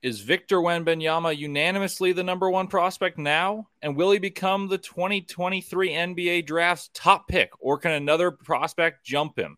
Is 0.00 0.20
Victor 0.20 0.58
Wembanyama 0.58 1.36
unanimously 1.36 2.12
the 2.12 2.22
number 2.22 2.48
one 2.48 2.68
prospect 2.68 3.18
now? 3.18 3.66
And 3.82 3.96
will 3.96 4.12
he 4.12 4.20
become 4.20 4.68
the 4.68 4.78
2023 4.78 5.90
NBA 5.90 6.46
draft's 6.46 6.88
top 6.94 7.26
pick? 7.26 7.50
Or 7.58 7.78
can 7.78 7.90
another 7.90 8.30
prospect 8.30 9.04
jump 9.04 9.36
him 9.36 9.56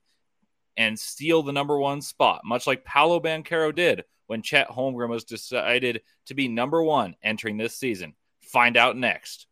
and 0.78 0.98
steal 0.98 1.42
the 1.42 1.52
number 1.52 1.78
one 1.78 2.00
spot, 2.00 2.40
much 2.42 2.66
like 2.66 2.86
Paolo 2.86 3.20
Banchero 3.20 3.74
did 3.74 4.04
when 4.28 4.40
Chet 4.40 4.70
Holmgren 4.70 5.10
was 5.10 5.24
decided 5.24 6.00
to 6.26 6.34
be 6.34 6.48
number 6.48 6.82
one 6.82 7.16
entering 7.22 7.58
this 7.58 7.76
season? 7.76 8.14
Find 8.40 8.78
out 8.78 8.96
next. 8.96 9.46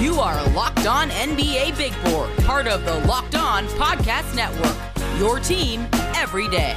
You 0.00 0.20
are 0.20 0.46
Locked 0.50 0.86
On 0.86 1.08
NBA 1.08 1.78
Big 1.78 1.94
Board, 2.04 2.28
part 2.44 2.66
of 2.66 2.84
the 2.84 2.98
Locked 3.06 3.34
On 3.34 3.64
Podcast 3.68 4.36
Network. 4.36 4.76
Your 5.18 5.40
team 5.40 5.88
every 6.14 6.48
day. 6.48 6.76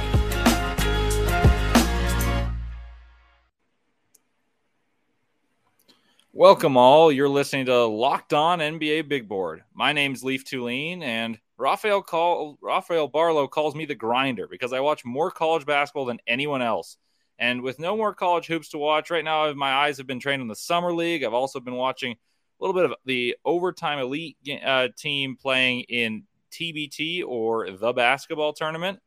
Welcome 6.32 6.78
all. 6.78 7.12
You're 7.12 7.28
listening 7.28 7.66
to 7.66 7.84
Locked 7.84 8.32
On 8.32 8.58
NBA 8.58 9.06
Big 9.06 9.28
Board. 9.28 9.64
My 9.74 9.92
name's 9.92 10.24
Leaf 10.24 10.46
Tulane, 10.46 11.02
and 11.02 11.38
Rafael 11.58 12.00
call 12.00 12.56
Rafael 12.62 13.06
Barlow 13.06 13.46
calls 13.46 13.74
me 13.74 13.84
the 13.84 13.94
grinder 13.94 14.48
because 14.48 14.72
I 14.72 14.80
watch 14.80 15.04
more 15.04 15.30
college 15.30 15.66
basketball 15.66 16.06
than 16.06 16.20
anyone 16.26 16.62
else. 16.62 16.96
And 17.38 17.60
with 17.60 17.78
no 17.78 17.98
more 17.98 18.14
college 18.14 18.46
hoops 18.46 18.70
to 18.70 18.78
watch 18.78 19.10
right 19.10 19.24
now, 19.24 19.52
my 19.52 19.72
eyes 19.72 19.98
have 19.98 20.06
been 20.06 20.20
trained 20.20 20.40
on 20.40 20.48
the 20.48 20.56
summer 20.56 20.94
league. 20.94 21.22
I've 21.22 21.34
also 21.34 21.60
been 21.60 21.74
watching 21.74 22.16
a 22.60 22.64
little 22.64 22.80
bit 22.80 22.90
of 22.90 22.96
the 23.04 23.36
overtime 23.44 23.98
elite 23.98 24.36
uh, 24.64 24.88
team 24.96 25.36
playing 25.40 25.80
in 25.88 26.24
TBT 26.52 27.24
or 27.26 27.70
the 27.70 27.92
basketball 27.92 28.52
tournament. 28.52 28.98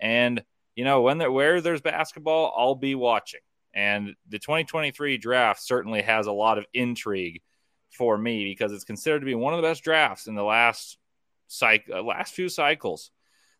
And 0.00 0.42
you 0.74 0.84
know, 0.84 1.02
when 1.02 1.18
there, 1.18 1.32
where 1.32 1.60
there's 1.60 1.80
basketball, 1.80 2.54
I'll 2.56 2.74
be 2.74 2.94
watching. 2.94 3.40
And 3.74 4.14
the 4.28 4.38
2023 4.38 5.18
draft 5.18 5.62
certainly 5.62 6.02
has 6.02 6.26
a 6.26 6.32
lot 6.32 6.58
of 6.58 6.66
intrigue 6.74 7.42
for 7.90 8.16
me 8.16 8.44
because 8.44 8.72
it's 8.72 8.84
considered 8.84 9.20
to 9.20 9.26
be 9.26 9.34
one 9.34 9.54
of 9.54 9.60
the 9.60 9.66
best 9.66 9.82
drafts 9.82 10.26
in 10.26 10.34
the 10.34 10.42
last 10.42 10.98
cycle, 11.46 11.94
uh, 11.94 12.02
last 12.02 12.34
few 12.34 12.48
cycles. 12.48 13.10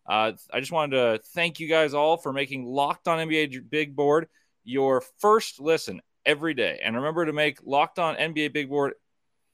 Uh, 0.07 0.33
I 0.53 0.61
just 0.61 0.73
wanted 0.73 0.97
to 0.97 1.23
thank 1.35 1.59
you 1.59 1.69
guys 1.69 1.95
all 1.95 2.17
for 2.17 2.33
making 2.33 2.65
Locked 2.65 3.09
On 3.09 3.19
NBA 3.19 3.69
Big 3.71 3.97
Board 3.97 4.29
your 4.63 5.03
first 5.19 5.61
listen 5.61 6.01
every 6.25 6.55
day. 6.55 6.81
And 6.83 6.97
remember 6.97 7.27
to 7.27 7.33
make 7.33 7.61
Locked 7.65 7.99
On 7.99 8.15
NBA 8.15 8.53
Big 8.53 8.69
Board 8.69 8.95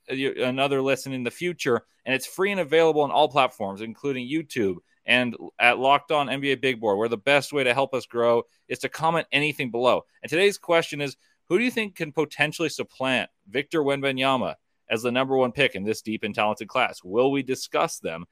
another 0.09 0.83
listen 0.83 1.13
in 1.13 1.25
the 1.25 1.31
future. 1.31 1.83
And 2.05 2.15
it's 2.15 2.27
free 2.27 2.51
and 2.51 2.61
available 2.61 3.03
on 3.03 3.11
all 3.11 3.29
platforms, 3.29 3.81
including 3.81 4.29
YouTube 4.29 4.77
and 5.05 5.37
at 5.59 5.79
Locked 5.79 6.13
On 6.13 6.29
NBA 6.29 6.61
Big 6.61 6.81
Board, 6.81 6.99
where 6.99 7.09
the 7.09 7.17
best 7.17 7.53
way 7.53 7.65
to 7.65 7.75
help 7.75 7.95
us 7.95 8.07
grow 8.07 8.45
is 8.69 8.79
to 8.81 8.89
comment 8.89 9.27
anything 9.33 9.71
below. 9.71 10.03
And 10.23 10.31
today's 10.31 10.59
question 10.59 11.01
is 11.01 11.17
who 11.49 11.59
do 11.59 11.65
you 11.65 11.71
think 11.71 11.97
can 11.97 12.13
potentially 12.13 12.69
supplant 12.69 13.31
Victor 13.49 13.83
Wembanyama 13.83 14.55
as 14.89 15.03
the 15.03 15.13
number 15.13 15.37
one 15.37 15.53
pick 15.53 15.75
in 15.75 15.85
this 15.85 16.03
deep 16.03 16.23
and 16.23 16.35
talented 16.35 16.69
class? 16.69 17.03
Will 17.03 17.31
we 17.31 17.43
discuss 17.43 17.99
them 17.99 18.25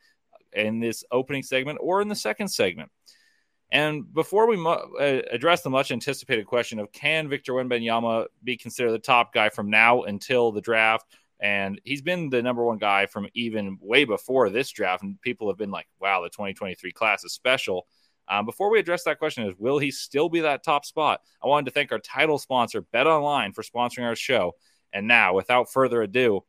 in 0.52 0.80
this 0.80 1.04
opening 1.10 1.42
segment 1.42 1.78
or 1.82 2.00
in 2.00 2.08
the 2.08 2.14
second 2.14 2.48
segment? 2.48 2.90
And 3.72 4.12
before 4.12 4.48
we 4.48 4.56
mu- 4.56 4.70
uh, 4.70 5.22
address 5.30 5.62
the 5.62 5.70
much 5.70 5.92
anticipated 5.92 6.46
question 6.46 6.78
of 6.78 6.90
can 6.92 7.28
Victor 7.28 7.52
Wembanyama 7.52 8.26
be 8.42 8.56
considered 8.56 8.92
the 8.92 8.98
top 8.98 9.32
guy 9.32 9.48
from 9.48 9.70
now 9.70 10.02
until 10.02 10.50
the 10.50 10.60
draft, 10.60 11.06
and 11.40 11.80
he's 11.84 12.02
been 12.02 12.28
the 12.28 12.42
number 12.42 12.64
one 12.64 12.78
guy 12.78 13.06
from 13.06 13.26
even 13.34 13.78
way 13.80 14.04
before 14.04 14.50
this 14.50 14.70
draft. 14.70 15.02
And 15.02 15.20
people 15.22 15.48
have 15.48 15.56
been 15.56 15.70
like, 15.70 15.86
wow, 15.98 16.22
the 16.22 16.28
2023 16.28 16.92
class 16.92 17.24
is 17.24 17.32
special. 17.32 17.86
Um, 18.28 18.46
before 18.46 18.70
we 18.70 18.78
address 18.78 19.04
that 19.04 19.18
question, 19.18 19.44
is 19.46 19.54
will 19.58 19.78
he 19.78 19.90
still 19.90 20.28
be 20.28 20.40
that 20.40 20.62
top 20.62 20.84
spot? 20.84 21.20
I 21.42 21.48
wanted 21.48 21.66
to 21.66 21.72
thank 21.72 21.92
our 21.92 21.98
title 21.98 22.38
sponsor, 22.38 22.82
Bet 22.82 23.06
Online, 23.06 23.52
for 23.52 23.62
sponsoring 23.62 24.04
our 24.04 24.14
show. 24.14 24.52
And 24.92 25.08
now, 25.08 25.34
without 25.34 25.72
further 25.72 26.02
ado, 26.02 26.44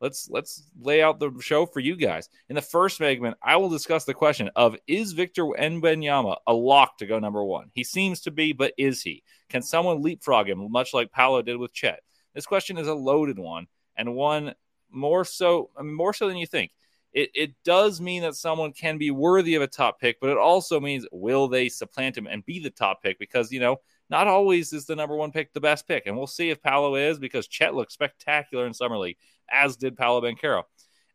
let's 0.00 0.28
let's 0.30 0.62
lay 0.80 1.02
out 1.02 1.18
the 1.18 1.32
show 1.40 1.66
for 1.66 1.80
you 1.80 1.96
guys. 1.96 2.28
In 2.48 2.54
the 2.54 2.62
first 2.62 2.98
segment, 2.98 3.36
I 3.42 3.56
will 3.56 3.68
discuss 3.68 4.04
the 4.04 4.14
question 4.14 4.50
of 4.56 4.76
is 4.86 5.12
Victor 5.12 5.44
Wembanyama 5.44 6.36
a 6.46 6.54
lock 6.54 6.98
to 6.98 7.06
go 7.06 7.18
number 7.18 7.44
one? 7.44 7.70
He 7.74 7.84
seems 7.84 8.20
to 8.22 8.30
be, 8.30 8.52
but 8.52 8.72
is 8.78 9.02
he? 9.02 9.22
Can 9.48 9.62
someone 9.62 10.02
leapfrog 10.02 10.48
him, 10.48 10.70
much 10.70 10.94
like 10.94 11.10
Paolo 11.10 11.42
did 11.42 11.56
with 11.56 11.72
Chet? 11.72 12.00
This 12.34 12.46
question 12.46 12.78
is 12.78 12.86
a 12.86 12.94
loaded 12.94 13.38
one, 13.38 13.66
and 13.98 14.14
one 14.14 14.54
more 14.90 15.24
so 15.24 15.70
more 15.82 16.14
so 16.14 16.28
than 16.28 16.38
you 16.38 16.46
think. 16.46 16.70
It, 17.12 17.30
it 17.34 17.54
does 17.64 18.00
mean 18.00 18.22
that 18.22 18.36
someone 18.36 18.72
can 18.72 18.98
be 18.98 19.10
worthy 19.10 19.54
of 19.54 19.62
a 19.62 19.66
top 19.66 19.98
pick, 19.98 20.20
but 20.20 20.30
it 20.30 20.36
also 20.36 20.78
means 20.78 21.06
will 21.10 21.48
they 21.48 21.68
supplant 21.68 22.16
him 22.16 22.26
and 22.26 22.44
be 22.44 22.60
the 22.60 22.70
top 22.70 23.02
pick? 23.02 23.18
Because 23.18 23.50
you 23.50 23.60
know, 23.60 23.78
not 24.08 24.26
always 24.26 24.72
is 24.72 24.86
the 24.86 24.96
number 24.96 25.16
one 25.16 25.32
pick 25.32 25.52
the 25.52 25.60
best 25.60 25.88
pick, 25.88 26.06
and 26.06 26.16
we'll 26.16 26.26
see 26.26 26.50
if 26.50 26.62
Paolo 26.62 26.94
is 26.94 27.18
because 27.18 27.48
Chet 27.48 27.74
looks 27.74 27.94
spectacular 27.94 28.66
in 28.66 28.72
summer 28.72 28.98
league, 28.98 29.18
as 29.50 29.76
did 29.76 29.96
Paolo 29.96 30.20
Banchero. 30.20 30.62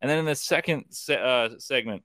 And 0.01 0.09
then 0.09 0.19
in 0.19 0.25
the 0.25 0.35
second 0.35 0.85
se- 0.89 1.15
uh, 1.15 1.57
segment, 1.59 2.03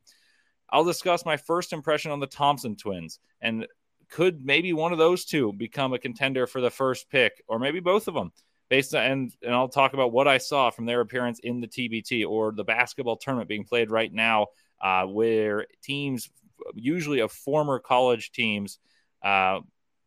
I'll 0.71 0.85
discuss 0.85 1.25
my 1.25 1.37
first 1.37 1.73
impression 1.73 2.13
on 2.13 2.21
the 2.21 2.27
Thompson 2.27 2.77
twins 2.77 3.19
and 3.41 3.67
could 4.11 4.45
maybe 4.45 4.73
one 4.73 4.93
of 4.93 4.99
those 4.99 5.25
two 5.25 5.53
become 5.53 5.93
a 5.93 5.99
contender 5.99 6.47
for 6.47 6.61
the 6.61 6.71
first 6.71 7.11
pick, 7.11 7.43
or 7.49 7.59
maybe 7.59 7.81
both 7.81 8.07
of 8.07 8.15
them 8.15 8.33
based 8.69 8.95
on 8.95 9.03
and, 9.03 9.33
and 9.43 9.55
I'll 9.55 9.69
talk 9.69 9.95
about 9.95 10.13
what 10.13 10.29
I 10.29 10.39
saw 10.39 10.71
from 10.71 10.87
their 10.87 11.01
appearance 11.01 11.39
in 11.41 11.61
the 11.61 11.69
TBT 11.69 12.29
or 12.29 12.53
the 12.53 12.65
basketball 12.65 13.17
tournament 13.17 13.49
being 13.49 13.65
played 13.65 13.91
right 13.91 14.13
now, 14.13 14.49
uh, 14.81 15.05
where 15.05 15.67
teams, 15.83 16.29
usually 16.75 17.21
of 17.21 17.33
former 17.33 17.79
college 17.79 18.31
teams, 18.33 18.79
uh, 19.23 19.61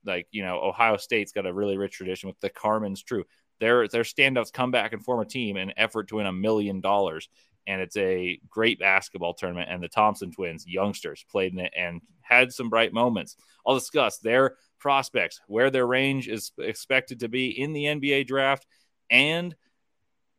like 0.05 0.27
you 0.31 0.43
know 0.43 0.61
Ohio 0.61 0.97
State's 0.97 1.31
got 1.31 1.45
a 1.45 1.53
really 1.53 1.77
rich 1.77 1.93
tradition 1.93 2.27
with 2.27 2.39
the 2.39 2.49
Carmen's 2.49 3.03
Crew. 3.03 3.23
Their 3.59 3.87
their 3.87 4.03
standouts 4.03 4.53
come 4.53 4.71
back 4.71 4.93
and 4.93 5.03
form 5.03 5.21
a 5.21 5.25
team 5.25 5.57
in 5.57 5.73
effort 5.77 6.07
to 6.09 6.15
win 6.15 6.25
a 6.25 6.31
million 6.31 6.81
dollars, 6.81 7.29
and 7.67 7.81
it's 7.81 7.97
a 7.97 8.39
great 8.49 8.79
basketball 8.79 9.33
tournament. 9.33 9.69
And 9.71 9.83
the 9.83 9.87
Thompson 9.87 10.31
twins, 10.31 10.65
youngsters, 10.67 11.25
played 11.29 11.53
in 11.53 11.59
it 11.59 11.73
and 11.77 12.01
had 12.21 12.51
some 12.51 12.69
bright 12.69 12.93
moments. 12.93 13.35
I'll 13.65 13.75
discuss 13.75 14.17
their 14.17 14.55
prospects, 14.81 15.39
where 15.47 15.69
their 15.69 15.87
range 15.87 16.27
is 16.27 16.51
expected 16.57 17.21
to 17.21 17.29
be 17.29 17.47
in 17.47 17.71
the 17.71 17.85
NBA 17.85 18.27
draft, 18.27 18.65
and 19.09 19.55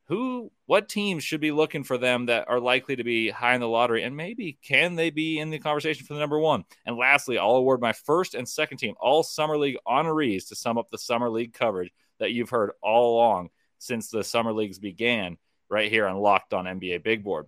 who, 0.06 0.52
what 0.66 0.88
teams 0.88 1.24
should 1.24 1.40
be 1.40 1.52
looking 1.52 1.84
for 1.84 1.96
them 1.96 2.26
that 2.26 2.48
are 2.48 2.60
likely 2.60 2.96
to 2.96 3.04
be 3.04 3.30
high 3.30 3.54
in 3.54 3.60
the 3.60 3.68
lottery, 3.68 4.02
and 4.02 4.14
maybe 4.16 4.58
can 4.62 4.96
they 4.96 5.08
be 5.08 5.38
in 5.38 5.48
the 5.48 5.58
conversation 5.58 6.04
for 6.04 6.12
the 6.12 6.20
number 6.20 6.38
one? 6.38 6.64
And 6.84 6.96
lastly, 6.96 7.38
I'll 7.38 7.52
award 7.52 7.80
my 7.80 7.92
first 7.92 8.34
and 8.34 8.46
second 8.46 8.76
team 8.76 8.94
all 9.00 9.22
Summer 9.22 9.56
League 9.56 9.78
honorees 9.86 10.48
to 10.48 10.56
sum 10.56 10.76
up 10.76 10.90
the 10.90 10.98
Summer 10.98 11.30
League 11.30 11.54
coverage 11.54 11.92
that 12.18 12.32
you've 12.32 12.50
heard 12.50 12.72
all 12.82 13.16
along 13.16 13.50
since 13.78 14.10
the 14.10 14.22
Summer 14.22 14.52
Leagues 14.52 14.78
began 14.78 15.38
right 15.70 15.90
here 15.90 16.06
on 16.06 16.16
Locked 16.18 16.52
on 16.52 16.66
NBA 16.66 17.02
Big 17.02 17.24
Board. 17.24 17.46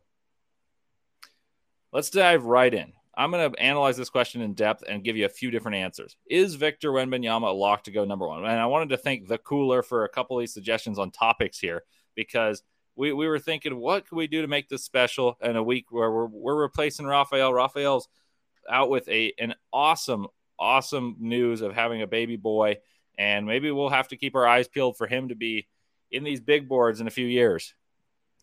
Let's 1.93 2.11
dive 2.11 2.45
right 2.45 2.73
in. 2.73 2.93
I'm 3.17 3.31
going 3.31 3.53
to 3.53 3.61
analyze 3.61 3.97
this 3.97 4.11
question 4.11 4.41
in 4.41 4.55
depth 4.55 4.83
and 4.89 5.05
give 5.05 5.17
you 5.17 5.25
a 5.25 5.31
few 5.31 5.51
different 5.51 5.77
answers. 5.77 6.17
Is 6.27 6.55
Victor 6.55 6.91
Wembanyama 6.91 7.49
a 7.49 7.53
lock 7.53 7.85
to 7.85 7.91
go 7.91 8.05
number 8.05 8.27
one? 8.27 8.45
And 8.45 8.61
I 8.61 8.67
wanted 8.67 8.89
to 8.91 8.97
thank 8.97 9.29
the 9.29 9.39
cooler 9.39 9.83
for 9.83 10.05
a 10.05 10.09
couple 10.09 10.37
of 10.37 10.43
these 10.43 10.55
suggestions 10.55 10.99
on 10.99 11.11
topics 11.11 11.59
here 11.59 11.85
because 12.15 12.63
we, 12.97 13.13
we 13.13 13.29
were 13.29 13.39
thinking, 13.39 13.77
what 13.77 14.09
can 14.09 14.19
we 14.19 14.27
do 14.27 14.43
to 14.43 14.49
make 14.49 14.69
this 14.69 14.85
special 14.85 15.37
in 15.43 15.57
a 15.57 15.63
week 15.63 15.87
where 15.91 16.11
we're, 16.11 16.27
we're 16.27 16.61
replacing 16.61 17.07
Raphael? 17.07 17.53
Raphael's 17.53 18.09
out 18.69 18.91
with 18.91 19.09
a 19.09 19.33
an 19.39 19.55
awesome, 19.73 20.27
awesome 20.59 21.17
news 21.19 21.61
of 21.61 21.75
having 21.75 22.03
a 22.03 22.07
baby 22.07 22.37
boy. 22.37 22.79
And 23.17 23.47
maybe 23.47 23.71
we'll 23.71 23.91
have 23.91 24.09
to 24.09 24.17
keep 24.17 24.35
our 24.35 24.47
eyes 24.47 24.67
peeled 24.67 24.97
for 24.97 25.07
him 25.07 25.29
to 25.29 25.37
be 25.37 25.69
in 26.11 26.25
these 26.25 26.41
big 26.41 26.69
boards 26.69 27.01
in 27.01 27.07
a 27.07 27.13
few 27.13 27.27
years. 27.27 27.75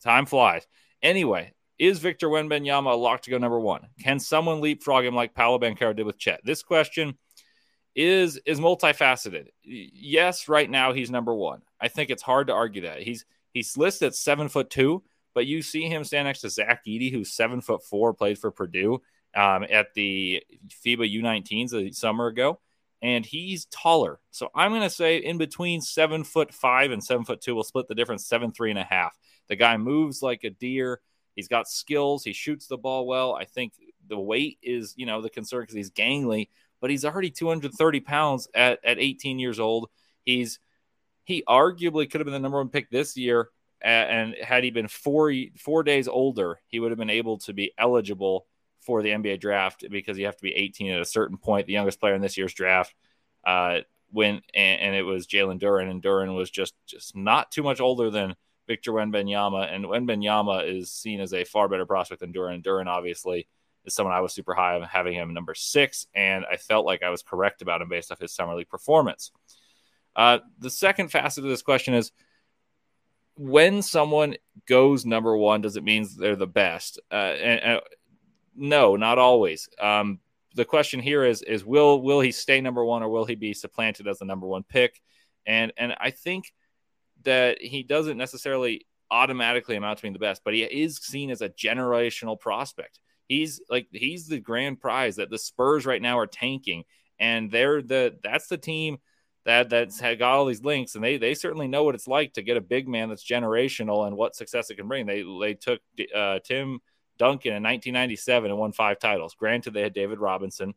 Time 0.04 0.26
flies. 0.26 0.66
Anyway, 1.02 1.54
is 1.82 1.98
Victor 1.98 2.30
Wembanyama 2.30 2.92
a 2.92 2.96
lock 2.96 3.24
to 3.24 3.32
go 3.32 3.40
number 3.40 3.60
one? 3.60 3.88
Can 4.04 4.20
someone 4.20 4.62
leapfrog 4.62 5.04
him 5.04 5.16
like 5.16 5.34
Paolo 5.34 5.58
Banchero 5.58 5.96
did 5.96 6.06
with 6.06 6.20
Chet? 6.20 6.40
This 6.44 6.62
question 6.62 7.18
is 7.96 8.38
is 8.46 8.60
multifaceted. 8.60 9.48
Yes, 9.64 10.48
right 10.48 10.70
now 10.70 10.94
he's 10.94 11.10
number 11.10 11.34
one. 11.34 11.64
I 11.82 11.88
think 11.88 12.12
it's 12.12 12.22
hard 12.22 12.48
to 12.48 12.54
argue 12.54 12.84
that 12.84 13.02
he's 13.02 13.26
he's 13.52 13.76
listed 13.76 14.10
at 14.10 14.16
seven 14.16 14.48
foot 14.48 14.70
two, 14.70 15.02
but 15.34 15.48
you 15.48 15.64
see 15.64 15.88
him 15.88 16.04
stand 16.04 16.28
next 16.28 16.42
to 16.42 16.52
Zach 16.52 16.86
Edey, 16.86 17.12
who's 17.12 17.34
seven 17.34 17.62
foot 17.62 17.84
four, 17.84 18.14
played 18.14 18.38
for 18.38 18.52
Purdue 18.52 19.02
um, 19.36 19.66
at 19.68 19.96
the 19.96 20.44
FIBA 20.86 21.20
U19s 21.20 21.74
a 21.74 21.92
summer 21.96 22.28
ago, 22.28 22.60
and 23.02 23.26
he's 23.26 23.66
taller. 23.66 24.20
So 24.30 24.50
I'm 24.54 24.70
going 24.70 24.84
to 24.84 24.90
say 24.92 25.18
in 25.18 25.40
between 25.40 25.82
seven 25.82 26.24
foot 26.24 26.54
five 26.54 26.92
and 26.92 27.04
seven 27.04 27.26
foot 27.26 27.42
two, 27.42 27.56
we'll 27.56 27.64
split 27.64 27.88
the 27.88 27.96
difference 27.96 28.28
seven 28.28 28.52
three 28.52 28.70
and 28.70 28.78
a 28.80 28.84
half. 28.84 29.18
The 29.50 29.56
guy 29.56 29.78
moves 29.78 30.22
like 30.22 30.44
a 30.44 30.52
deer. 30.52 31.02
He's 31.36 31.48
got 31.48 31.68
skills. 31.68 32.24
He 32.24 32.34
shoots 32.34 32.68
the 32.68 32.78
ball 32.78 33.06
well. 33.06 33.36
I 33.36 33.46
think 33.46 33.74
the 34.08 34.20
weight 34.20 34.58
is, 34.62 34.94
you 34.98 35.06
know, 35.06 35.22
the 35.22 35.30
concern 35.30 35.62
because 35.62 35.76
he's 35.76 35.92
gangly, 35.92 36.50
but 36.80 36.90
he's 36.90 37.06
already 37.06 37.30
230 37.30 38.00
pounds 38.02 38.48
at, 38.54 38.80
at 38.84 39.00
18 39.00 39.40
years 39.40 39.60
old. 39.60 39.90
He's 40.24 40.60
he 41.24 41.44
arguably 41.48 42.10
could 42.10 42.20
have 42.20 42.26
been 42.26 42.34
the 42.34 42.40
number 42.40 42.58
one 42.58 42.70
pick 42.70 42.90
this 42.90 43.16
year, 43.16 43.50
and 43.82 44.36
had 44.42 44.64
he 44.64 44.72
been 44.72 44.88
four 44.88 45.34
four 45.58 45.84
days 45.84 46.08
older, 46.08 46.60
he 46.68 46.80
would 46.80 46.92
have 46.92 46.98
been 46.98 47.10
able 47.10 47.38
to 47.40 47.54
be 47.54 47.72
eligible 47.78 48.48
for 48.82 49.02
the 49.02 49.10
NBA 49.10 49.40
draft 49.40 49.86
because 49.90 50.18
you 50.18 50.26
have 50.26 50.38
to 50.38 50.44
be 50.44 50.54
18 50.54 50.92
at 50.92 51.02
a 51.02 51.06
certain 51.06 51.38
point. 51.38 51.68
The 51.68 51.74
youngest 51.74 52.00
player 52.00 52.16
in 52.16 52.22
this 52.22 52.38
year's 52.38 52.54
draft 52.54 52.96
uh, 53.46 53.82
went, 54.12 54.44
and, 54.54 54.82
and, 54.82 54.96
it 54.96 55.04
was 55.04 55.28
Jalen 55.28 55.62
Duren, 55.62 55.90
and 55.90 56.02
Duren 56.02 56.36
was 56.36 56.50
just 56.50 56.74
just 56.88 57.16
not 57.16 57.52
too 57.52 57.64
much 57.64 57.80
older 57.80 58.10
than 58.10 58.36
Victor 58.72 58.94
Wembanyama, 58.94 59.70
and 59.70 59.84
Wembanyama 59.84 60.66
is 60.66 60.94
seen 60.94 61.20
as 61.20 61.34
a 61.34 61.44
far 61.44 61.68
better 61.68 61.86
prospect 61.86 62.22
than 62.22 62.32
Duren. 62.32 62.64
Duren 62.64 62.88
obviously 62.88 63.50
is 63.84 63.94
someone 63.94 64.16
I 64.16 64.22
was 64.22 64.34
super 64.34 64.54
high 64.54 64.76
on 64.76 64.84
having 64.84 65.14
him 65.14 65.34
number 65.34 65.54
six, 65.54 66.08
and 66.16 66.46
I 66.50 66.56
felt 66.56 66.86
like 66.86 67.04
I 67.04 67.10
was 67.10 67.22
correct 67.22 67.62
about 67.62 67.82
him 67.82 67.90
based 67.90 68.14
off 68.14 68.20
his 68.20 68.32
summer 68.32 68.56
league 68.56 68.70
performance. 68.70 69.34
Uh, 70.16 70.40
the 70.58 70.70
second 70.70 71.10
facet 71.10 71.44
of 71.44 71.50
this 71.50 71.62
question 71.62 71.94
is 71.94 72.14
when 73.36 73.82
someone 73.82 74.36
goes 74.70 75.06
number 75.06 75.36
one, 75.36 75.60
does 75.60 75.76
it 75.76 75.84
mean 75.84 76.08
they're 76.18 76.38
the 76.38 76.48
best? 76.48 76.98
Uh, 77.12 77.16
and, 77.16 77.78
uh, 77.78 77.82
no, 78.56 78.96
not 78.96 79.18
always. 79.18 79.68
Um, 79.82 80.20
the 80.56 80.64
question 80.64 81.02
here 81.02 81.26
is 81.26 81.42
is 81.42 81.66
will 81.66 82.02
will 82.02 82.22
he 82.22 82.32
stay 82.32 82.62
number 82.62 82.86
one 82.86 83.04
or 83.04 83.10
will 83.10 83.26
he 83.26 83.36
be 83.36 83.54
supplanted 83.54 84.08
as 84.08 84.20
the 84.20 84.26
number 84.26 84.48
one 84.48 84.64
pick? 84.64 85.02
And 85.46 85.74
and 85.76 85.94
I 86.00 86.12
think 86.12 86.54
that 87.24 87.62
he 87.62 87.84
doesn't 87.84 88.18
necessarily 88.18 88.86
automatically 89.10 89.76
amount 89.76 89.98
to 89.98 90.04
being 90.04 90.14
the 90.14 90.20
best, 90.20 90.42
but 90.44 90.54
he 90.54 90.64
is 90.64 90.98
seen 90.98 91.30
as 91.30 91.42
a 91.42 91.50
generational 91.50 92.40
prospect. 92.40 93.00
He's 93.28 93.62
like 93.70 93.88
he's 93.92 94.28
the 94.28 94.40
grand 94.40 94.80
prize 94.80 95.18
that 95.18 95.30
the 95.30 95.38
Spurs 95.38 95.86
right 95.86 96.02
now 96.02 96.20
are 96.20 96.28
tanking, 96.28 96.84
and 97.20 97.52
they're 97.52 97.82
the 97.82 98.18
that's 98.24 98.48
the 98.48 98.58
team 98.58 98.98
that 99.46 99.70
that's 99.70 100.00
had 100.00 100.20
got 100.20 100.34
all 100.34 100.46
these 100.46 100.64
links, 100.64 100.96
and 100.96 101.04
they 101.04 101.18
they 101.18 101.34
certainly 101.34 101.68
know 101.68 101.84
what 101.84 101.96
it's 101.96 102.08
like 102.08 102.34
to 102.34 102.42
get 102.42 102.58
a 102.58 102.62
big 102.62 102.88
man 102.88 103.10
that's 103.10 103.26
generational 103.26 104.08
and 104.08 104.18
what 104.18 104.36
success 104.36 104.70
it 104.70 104.76
can 104.76 104.88
bring. 104.88 105.06
They 105.06 105.24
they 105.42 105.54
took 105.54 105.82
uh, 106.16 106.40
Tim 106.44 106.80
Duncan 107.18 107.52
in 107.52 107.64
1997 107.64 108.50
and 108.50 108.60
won 108.60 108.72
five 108.72 109.00
titles. 109.00 109.36
Granted, 109.36 109.74
they 109.74 109.82
had 109.82 109.94
David 109.94 110.20
Robinson, 110.20 110.74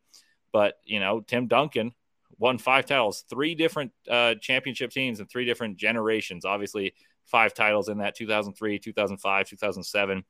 but 0.52 0.74
you 0.84 1.00
know 1.00 1.20
Tim 1.20 1.46
Duncan 1.48 1.92
won 2.38 2.58
five 2.58 2.86
titles, 2.86 3.24
three 3.28 3.54
different 3.54 3.92
uh, 4.10 4.34
championship 4.40 4.90
teams 4.90 5.20
and 5.20 5.28
three 5.28 5.44
different 5.44 5.76
generations. 5.76 6.44
Obviously, 6.44 6.94
five 7.24 7.54
titles 7.54 7.88
in 7.88 7.98
that 7.98 8.14
2003, 8.14 8.78
2005, 8.78 9.48
2007, 9.48 10.24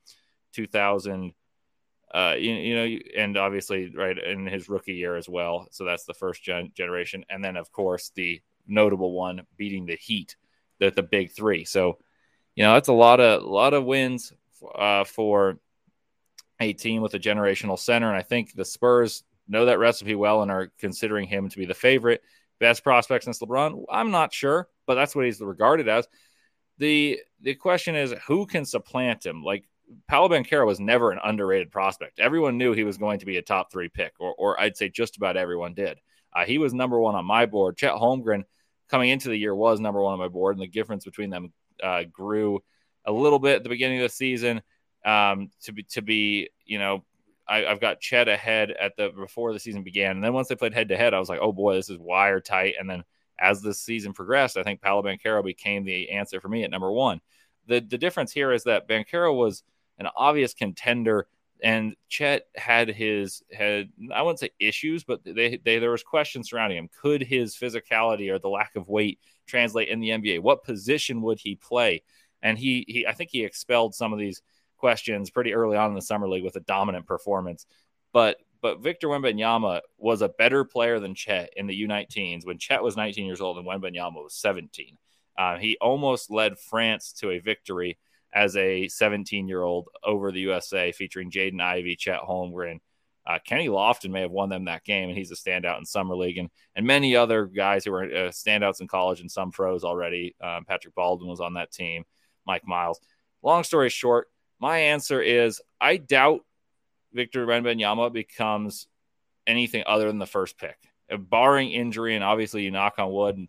2000 0.53 1.35
uh, 2.15 2.37
you, 2.39 2.53
you, 2.53 2.77
know, 2.77 2.99
and 3.17 3.37
obviously, 3.37 3.91
right 3.91 4.17
in 4.17 4.47
his 4.47 4.69
rookie 4.69 4.95
year 4.95 5.17
as 5.17 5.29
well. 5.29 5.67
So 5.73 5.85
that's 5.85 6.05
the 6.05 6.15
first 6.15 6.45
gen- 6.45 6.71
generation, 6.73 7.25
and 7.29 7.45
then 7.45 7.57
of 7.57 7.73
course 7.73 8.13
the 8.15 8.41
notable 8.69 9.13
one 9.13 9.43
beating 9.57 9.85
the 9.85 9.97
Heat, 9.97 10.37
the 10.79 10.93
the 10.93 11.03
big 11.03 11.33
three. 11.33 11.65
So, 11.65 11.99
you 12.55 12.63
know, 12.63 12.75
that's 12.75 12.89
a 12.89 12.93
lot 12.93 13.19
of 13.19 13.43
a 13.43 13.47
lot 13.47 13.75
of 13.75 13.85
wins 13.85 14.33
uh, 14.77 15.03
for 15.03 15.59
a 16.61 16.73
team 16.73 17.03
with 17.03 17.15
a 17.15 17.19
generational 17.19 17.79
center, 17.79 18.07
and 18.09 18.17
I 18.17 18.23
think 18.23 18.55
the 18.55 18.65
Spurs 18.65 19.25
know 19.49 19.67
that 19.67 19.79
recipe 19.79 20.15
well 20.15 20.43
and 20.43 20.51
are 20.51 20.71
considering 20.79 21.27
him 21.27 21.49
to 21.49 21.59
be 21.59 21.67
the 21.67 21.75
favorite. 21.75 22.23
Best 22.61 22.85
prospect 22.85 23.25
since 23.25 23.41
LeBron? 23.41 23.85
I'm 23.91 24.11
not 24.11 24.33
sure, 24.33 24.69
but 24.87 24.95
that's 24.95 25.15
what 25.15 25.25
he's 25.25 25.41
regarded 25.41 25.89
as. 25.89 26.07
The 26.79 27.21
the 27.41 27.55
question 27.55 27.95
is 27.95 28.15
who 28.27 28.47
can 28.47 28.65
supplant 28.65 29.25
him? 29.25 29.43
Like 29.43 29.65
Paolo 30.09 30.29
Banchero 30.29 30.67
was 30.67 30.81
never 30.81 31.11
an 31.11 31.21
underrated 31.23 31.71
prospect. 31.71 32.19
Everyone 32.19 32.59
knew 32.59 32.73
he 32.73 32.85
was 32.85 32.99
going 32.99 33.19
to 33.21 33.27
be 33.27 33.37
a 33.37 33.43
top 33.43 33.71
three 33.71 33.89
pick, 33.89 34.13
or, 34.19 34.35
or 34.35 34.61
I'd 34.61 34.77
say 34.77 34.89
just 34.89 35.17
about 35.17 35.37
everyone 35.37 35.75
did. 35.75 35.99
Uh, 36.33 36.45
he 36.45 36.59
was 36.59 36.75
number 36.75 36.99
one 36.99 37.15
on 37.15 37.25
my 37.25 37.47
board. 37.47 37.77
Chet 37.77 37.93
Holmgren 37.93 38.45
coming 38.89 39.11
into 39.11 39.29
the 39.29 39.37
year 39.37 39.55
was 39.55 39.81
number 39.81 40.03
one 40.03 40.15
on 40.15 40.19
my 40.19 40.29
board, 40.29 40.57
and 40.57 40.63
the 40.63 40.69
difference 40.69 41.05
between 41.05 41.31
them 41.31 41.53
uh, 41.83 42.05
grew 42.11 42.61
a 43.05 43.13
little 43.13 43.39
bit 43.39 43.57
at 43.57 43.63
the 43.63 43.69
beginning 43.69 43.99
of 43.99 44.05
the 44.05 44.15
season 44.15 44.63
um, 45.05 45.51
to 45.63 45.73
be 45.73 45.83
to 45.83 46.03
be 46.03 46.49
you 46.65 46.79
know 46.79 47.05
I, 47.47 47.59
have 47.59 47.81
got 47.81 48.01
Chet 48.01 48.29
ahead 48.29 48.71
at 48.71 48.97
the 48.97 49.11
before 49.11 49.53
the 49.53 49.61
season 49.61 49.83
began, 49.83 50.13
and 50.13 50.25
then 50.25 50.33
once 50.33 50.49
they 50.49 50.57
played 50.57 50.75
head 50.75 50.89
to 50.89 50.97
head, 50.97 51.15
I 51.15 51.19
was 51.19 51.29
like, 51.29 51.41
oh 51.43 51.53
boy, 51.53 51.75
this 51.75 51.91
is 51.91 51.99
wire 51.99 52.41
tight. 52.41 52.75
And 52.79 52.89
then 52.89 53.05
as 53.39 53.61
the 53.61 53.75
season 53.75 54.13
progressed, 54.13 54.57
I 54.57 54.63
think 54.63 54.81
Paolo 54.81 55.03
Banchero 55.03 55.45
became 55.45 55.85
the 55.85 56.11
answer 56.11 56.41
for 56.41 56.49
me 56.49 56.65
at 56.65 56.71
number 56.71 56.91
one. 56.91 57.21
The 57.67 57.81
the 57.81 57.99
difference 57.99 58.33
here 58.33 58.53
is 58.53 58.65
that 58.65 58.89
Banchero 58.89 59.35
was 59.37 59.63
an 59.99 60.09
obvious 60.17 60.55
contender. 60.55 61.27
And 61.63 61.95
Chet 62.09 62.47
had 62.57 62.89
his 62.89 63.43
had 63.53 63.89
I 64.13 64.23
wouldn't 64.23 64.41
say 64.41 64.51
issues, 64.59 65.05
but 65.05 65.25
they, 65.25 65.59
they 65.65 65.79
there 65.79 65.91
was 65.91 66.03
questions 66.03 66.51
surrounding 66.51 66.79
him. 66.79 66.91
Could 67.01 67.23
his 67.23 67.55
physicality 67.55 68.31
or 68.31 68.39
the 68.39 68.49
lack 68.49 68.77
of 68.77 68.89
weight 68.89 69.19
translate 69.47 69.89
in 69.89 70.01
the 70.01 70.11
NBA? 70.11 70.41
What 70.41 70.65
position 70.65 71.23
would 71.23 71.39
he 71.41 71.55
play? 71.55 72.03
And 72.43 72.59
he 72.59 72.85
he 72.89 73.07
I 73.07 73.13
think 73.13 73.31
he 73.31 73.45
expelled 73.45 73.95
some 73.95 74.13
of 74.13 74.19
these 74.19 74.43
questions 74.85 75.31
pretty 75.31 75.55
early 75.55 75.79
on 75.79 75.89
in 75.89 75.95
the 75.95 76.03
summer 76.03 76.29
league 76.29 76.45
with 76.45 76.57
a 76.57 76.61
dominant 76.61 77.07
performance. 77.07 77.65
But 78.13 78.37
but 78.61 78.83
Victor 78.83 79.09
Wembanyama 79.09 79.81
was 79.97 80.21
a 80.21 80.29
better 80.29 80.63
player 80.63 81.01
than 81.01 81.15
Chet 81.15 81.55
in 81.57 81.67
the 81.67 81.87
U19s 81.87 82.45
when 82.45 82.59
Chet 82.59 82.83
was 82.83 82.95
19 82.95 83.25
years 83.25 83.41
old 83.41 83.57
and 83.57 83.67
Wembanyama 83.67 84.23
was 84.23 84.35
17. 84.35 84.99
Uh, 85.39 85.57
he 85.57 85.79
almost 85.81 86.31
led 86.31 86.59
France 86.59 87.15
to 87.21 87.31
a 87.31 87.39
victory 87.39 87.97
as 88.31 88.59
a 88.59 88.87
17 88.89 89.49
year 89.49 89.63
old 89.63 89.89
over 90.03 90.31
the 90.31 90.41
USA, 90.41 90.93
featuring 90.93 91.31
Jaden 91.31 91.63
Ivey, 91.63 91.97
Chet 91.97 92.21
Holmgren. 92.21 92.81
Uh, 93.27 93.39
Kenny 93.43 93.69
Lofton 93.69 94.11
may 94.11 94.21
have 94.21 94.31
won 94.31 94.51
them 94.51 94.67
that 94.67 94.85
game, 94.85 95.09
and 95.09 95.17
he's 95.17 95.33
a 95.33 95.35
standout 95.35 95.79
in 95.79 95.87
summer 95.87 96.15
league, 96.15 96.37
and 96.37 96.51
and 96.77 96.87
many 96.87 97.17
other 97.17 97.47
guys 97.47 97.87
who 97.87 97.93
were 97.93 98.05
uh, 98.05 98.31
standouts 98.33 98.83
in 98.83 98.87
college 98.87 99.23
and 99.23 99.31
some 99.31 99.51
pros 99.51 99.83
already. 99.83 100.37
Um, 100.43 100.67
Patrick 100.67 100.95
Baldwin 100.95 101.31
was 101.31 101.41
on 101.41 101.55
that 101.55 101.73
team, 101.73 102.05
Mike 102.47 102.67
Miles. 102.67 103.01
Long 103.43 103.65
story 103.65 103.89
short, 103.89 104.29
my 104.65 104.79
answer 104.79 105.21
is 105.21 105.61
I 105.79 105.99
doubt 105.99 106.41
Victor 107.13 107.47
Wembanyama 107.47 108.11
becomes 108.11 108.87
anything 109.47 109.85
other 109.87 110.07
than 110.07 110.19
the 110.19 110.25
first 110.25 110.57
pick, 110.57 110.79
barring 111.19 111.71
injury, 111.71 112.15
and 112.15 112.25
obviously 112.25 112.63
you 112.63 112.71
knock 112.71 112.95
on 112.97 113.13
wood, 113.13 113.47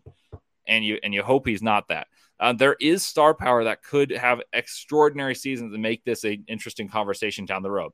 and 0.68 0.84
you 0.84 0.98
and 1.02 1.14
you 1.14 1.22
hope 1.22 1.46
he's 1.46 1.62
not 1.62 1.88
that. 1.88 2.08
Uh, 2.38 2.52
there 2.52 2.76
is 2.78 3.02
star 3.02 3.32
power 3.32 3.64
that 3.64 3.82
could 3.82 4.10
have 4.10 4.42
extraordinary 4.52 5.34
seasons 5.34 5.72
and 5.72 5.82
make 5.82 6.04
this 6.04 6.22
an 6.24 6.44
interesting 6.48 6.86
conversation 6.86 7.46
down 7.46 7.62
the 7.62 7.70
road. 7.70 7.92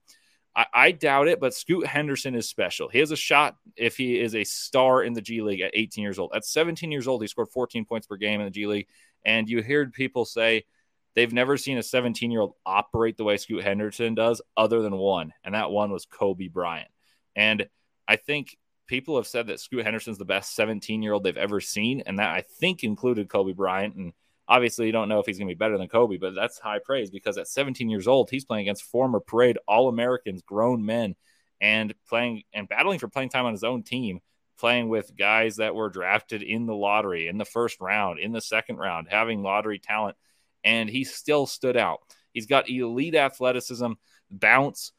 I, 0.57 0.67
I, 0.75 0.91
doubt 0.91 1.29
it, 1.29 1.39
but 1.39 1.55
Scoot 1.55 1.87
Henderson 1.87 2.35
is 2.35 2.49
special. 2.49 2.89
He 2.89 2.99
has 2.99 3.13
a 3.13 3.17
shot 3.17 3.57
if 3.77 3.97
he 3.97 4.19
is 4.19 4.35
a 4.35 4.43
star 4.43 5.05
in 5.05 5.13
the 5.13 5.23
G 5.23 5.43
League 5.43 5.61
at 5.61 5.71
18 5.75 6.03
years 6.03 6.19
old. 6.19 6.33
At 6.35 6.45
17 6.45 6.91
years 6.91 7.07
old, 7.07 7.23
he 7.23 7.29
scored 7.29 7.51
14 7.51 7.85
points 7.85 8.09
per 8.09 8.17
game 8.17 8.41
in 8.41 8.47
the 8.47 8.51
G 8.51 8.67
League. 8.67 8.89
And 9.25 9.49
you 9.49 9.63
heard 9.63 9.93
people 9.93 10.25
say 10.25 10.65
they've 11.14 11.32
never 11.32 11.56
seen 11.56 11.79
a 11.79 11.82
17 11.82 12.31
year 12.31 12.41
old 12.41 12.55
operate 12.64 13.17
the 13.17 13.25
way 13.25 13.37
Scoot 13.37 13.64
Henderson 13.64 14.14
does, 14.14 14.41
other 14.56 14.82
than 14.82 14.97
one, 14.97 15.32
and 15.44 15.55
that 15.55 15.70
one 15.70 15.91
was 15.91 16.06
Kobe 16.06 16.49
Bryant. 16.49 16.91
And 17.37 17.69
I 18.06 18.17
think 18.17 18.56
people 18.87 19.17
have 19.17 19.27
said 19.27 19.46
that 19.46 19.60
Scoot 19.60 19.84
Henderson's 19.84 20.19
the 20.19 20.25
best 20.25 20.55
17 20.55 21.03
year 21.03 21.13
old 21.13 21.25
they've 21.25 21.37
ever 21.37 21.60
seen, 21.60 22.03
and 22.06 22.19
that 22.19 22.31
I 22.31 22.43
think 22.43 22.84
included 22.84 23.29
Kobe 23.29 23.53
Bryant. 23.53 23.94
And 23.96 24.13
Obviously, 24.48 24.87
you 24.87 24.93
don't 24.93 25.08
know 25.08 25.20
if 25.20 25.27
he's 25.27 25.39
going 25.39 25.48
to 25.48 25.55
be 25.55 25.58
better 25.58 25.79
than 25.79 25.89
Kobe, 25.89 26.17
but 26.17 26.34
that's 26.34 26.58
high 26.58 26.81
praise 26.84 27.10
because 27.10 27.39
at 27.39 27.48
17 27.48 27.89
years 27.89 28.08
old, 28.08 28.29
he's 28.29 28.44
playing 28.44 28.63
against 28.63 28.82
former 28.82 29.20
parade 29.20 29.56
All 29.69 29.89
Americans, 29.89 30.43
grown 30.43 30.84
men, 30.84 31.15
and 31.60 31.94
playing 32.08 32.43
and 32.53 32.69
battling 32.69 32.98
for 32.98 33.08
playing 33.08 33.29
time 33.29 33.46
on 33.46 33.53
his 33.53 33.65
own 33.65 33.82
team, 33.82 34.20
playing 34.58 34.89
with 34.89 35.17
guys 35.17 35.56
that 35.56 35.75
were 35.75 35.89
drafted 35.89 36.43
in 36.43 36.67
the 36.67 36.75
lottery, 36.75 37.29
in 37.29 37.39
the 37.39 37.44
first 37.44 37.81
round, 37.81 38.19
in 38.19 38.32
the 38.32 38.41
second 38.41 38.77
round, 38.77 39.06
having 39.08 39.43
lottery 39.43 39.79
talent, 39.79 40.17
and 40.65 40.89
he 40.89 41.05
still 41.05 41.47
stood 41.47 41.77
out. 41.77 42.01
He's 42.33 42.47
got 42.47 42.69
elite 42.69 43.15
athleticism, 43.15 43.93
bounce. 44.31 44.93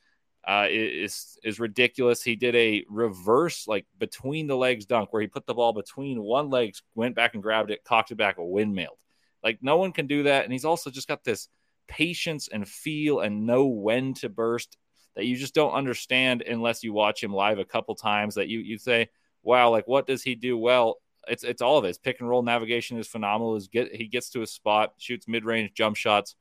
Uh, 0.45 0.67
is 0.69 1.37
is 1.41 1.57
ridiculous. 1.57 2.21
He 2.21 2.35
did 2.35 2.53
a 2.53 2.83
reverse, 2.89 3.65
like 3.65 3.85
between 3.97 4.45
the 4.45 4.57
legs 4.57 4.85
dunk, 4.85 5.13
where 5.13 5.21
he 5.21 5.27
put 5.29 5.45
the 5.45 5.53
ball 5.53 5.71
between 5.71 6.21
one 6.21 6.49
leg, 6.49 6.75
went 6.95 7.15
back 7.15 7.33
and 7.33 7.41
grabbed 7.41 7.71
it, 7.71 7.85
cocked 7.85 8.11
it 8.11 8.15
back, 8.15 8.35
windmilled. 8.37 8.97
Like 9.41 9.59
no 9.61 9.77
one 9.77 9.93
can 9.93 10.05
do 10.05 10.23
that. 10.23 10.43
And 10.43 10.51
he's 10.51 10.65
also 10.65 10.89
just 10.89 11.07
got 11.07 11.23
this 11.23 11.47
patience 11.87 12.49
and 12.51 12.67
feel 12.67 13.21
and 13.21 13.45
know 13.45 13.67
when 13.67 14.13
to 14.15 14.27
burst 14.27 14.77
that 15.15 15.25
you 15.25 15.35
just 15.35 15.53
don't 15.53 15.73
understand 15.73 16.41
unless 16.41 16.83
you 16.83 16.93
watch 16.93 17.23
him 17.23 17.33
live 17.33 17.59
a 17.59 17.65
couple 17.65 17.95
times 17.95 18.35
that 18.35 18.47
you 18.47 18.59
you 18.59 18.77
say, 18.77 19.09
wow, 19.43 19.69
like 19.69 19.87
what 19.87 20.07
does 20.07 20.23
he 20.23 20.35
do 20.35 20.57
well? 20.57 20.97
It's 21.27 21.43
it's 21.43 21.61
all 21.61 21.77
of 21.77 21.85
it. 21.85 21.89
His 21.89 21.97
pick 21.97 22.19
and 22.19 22.29
roll 22.29 22.43
navigation 22.43 22.97
is 22.97 23.07
phenomenal. 23.07 23.59
Get 23.71 23.95
he 23.95 24.07
gets 24.07 24.29
to 24.31 24.39
his 24.39 24.51
spot, 24.51 24.93
shoots 24.97 25.27
mid 25.27 25.45
range 25.45 25.73
jump 25.73 25.95
shots, 25.95 26.35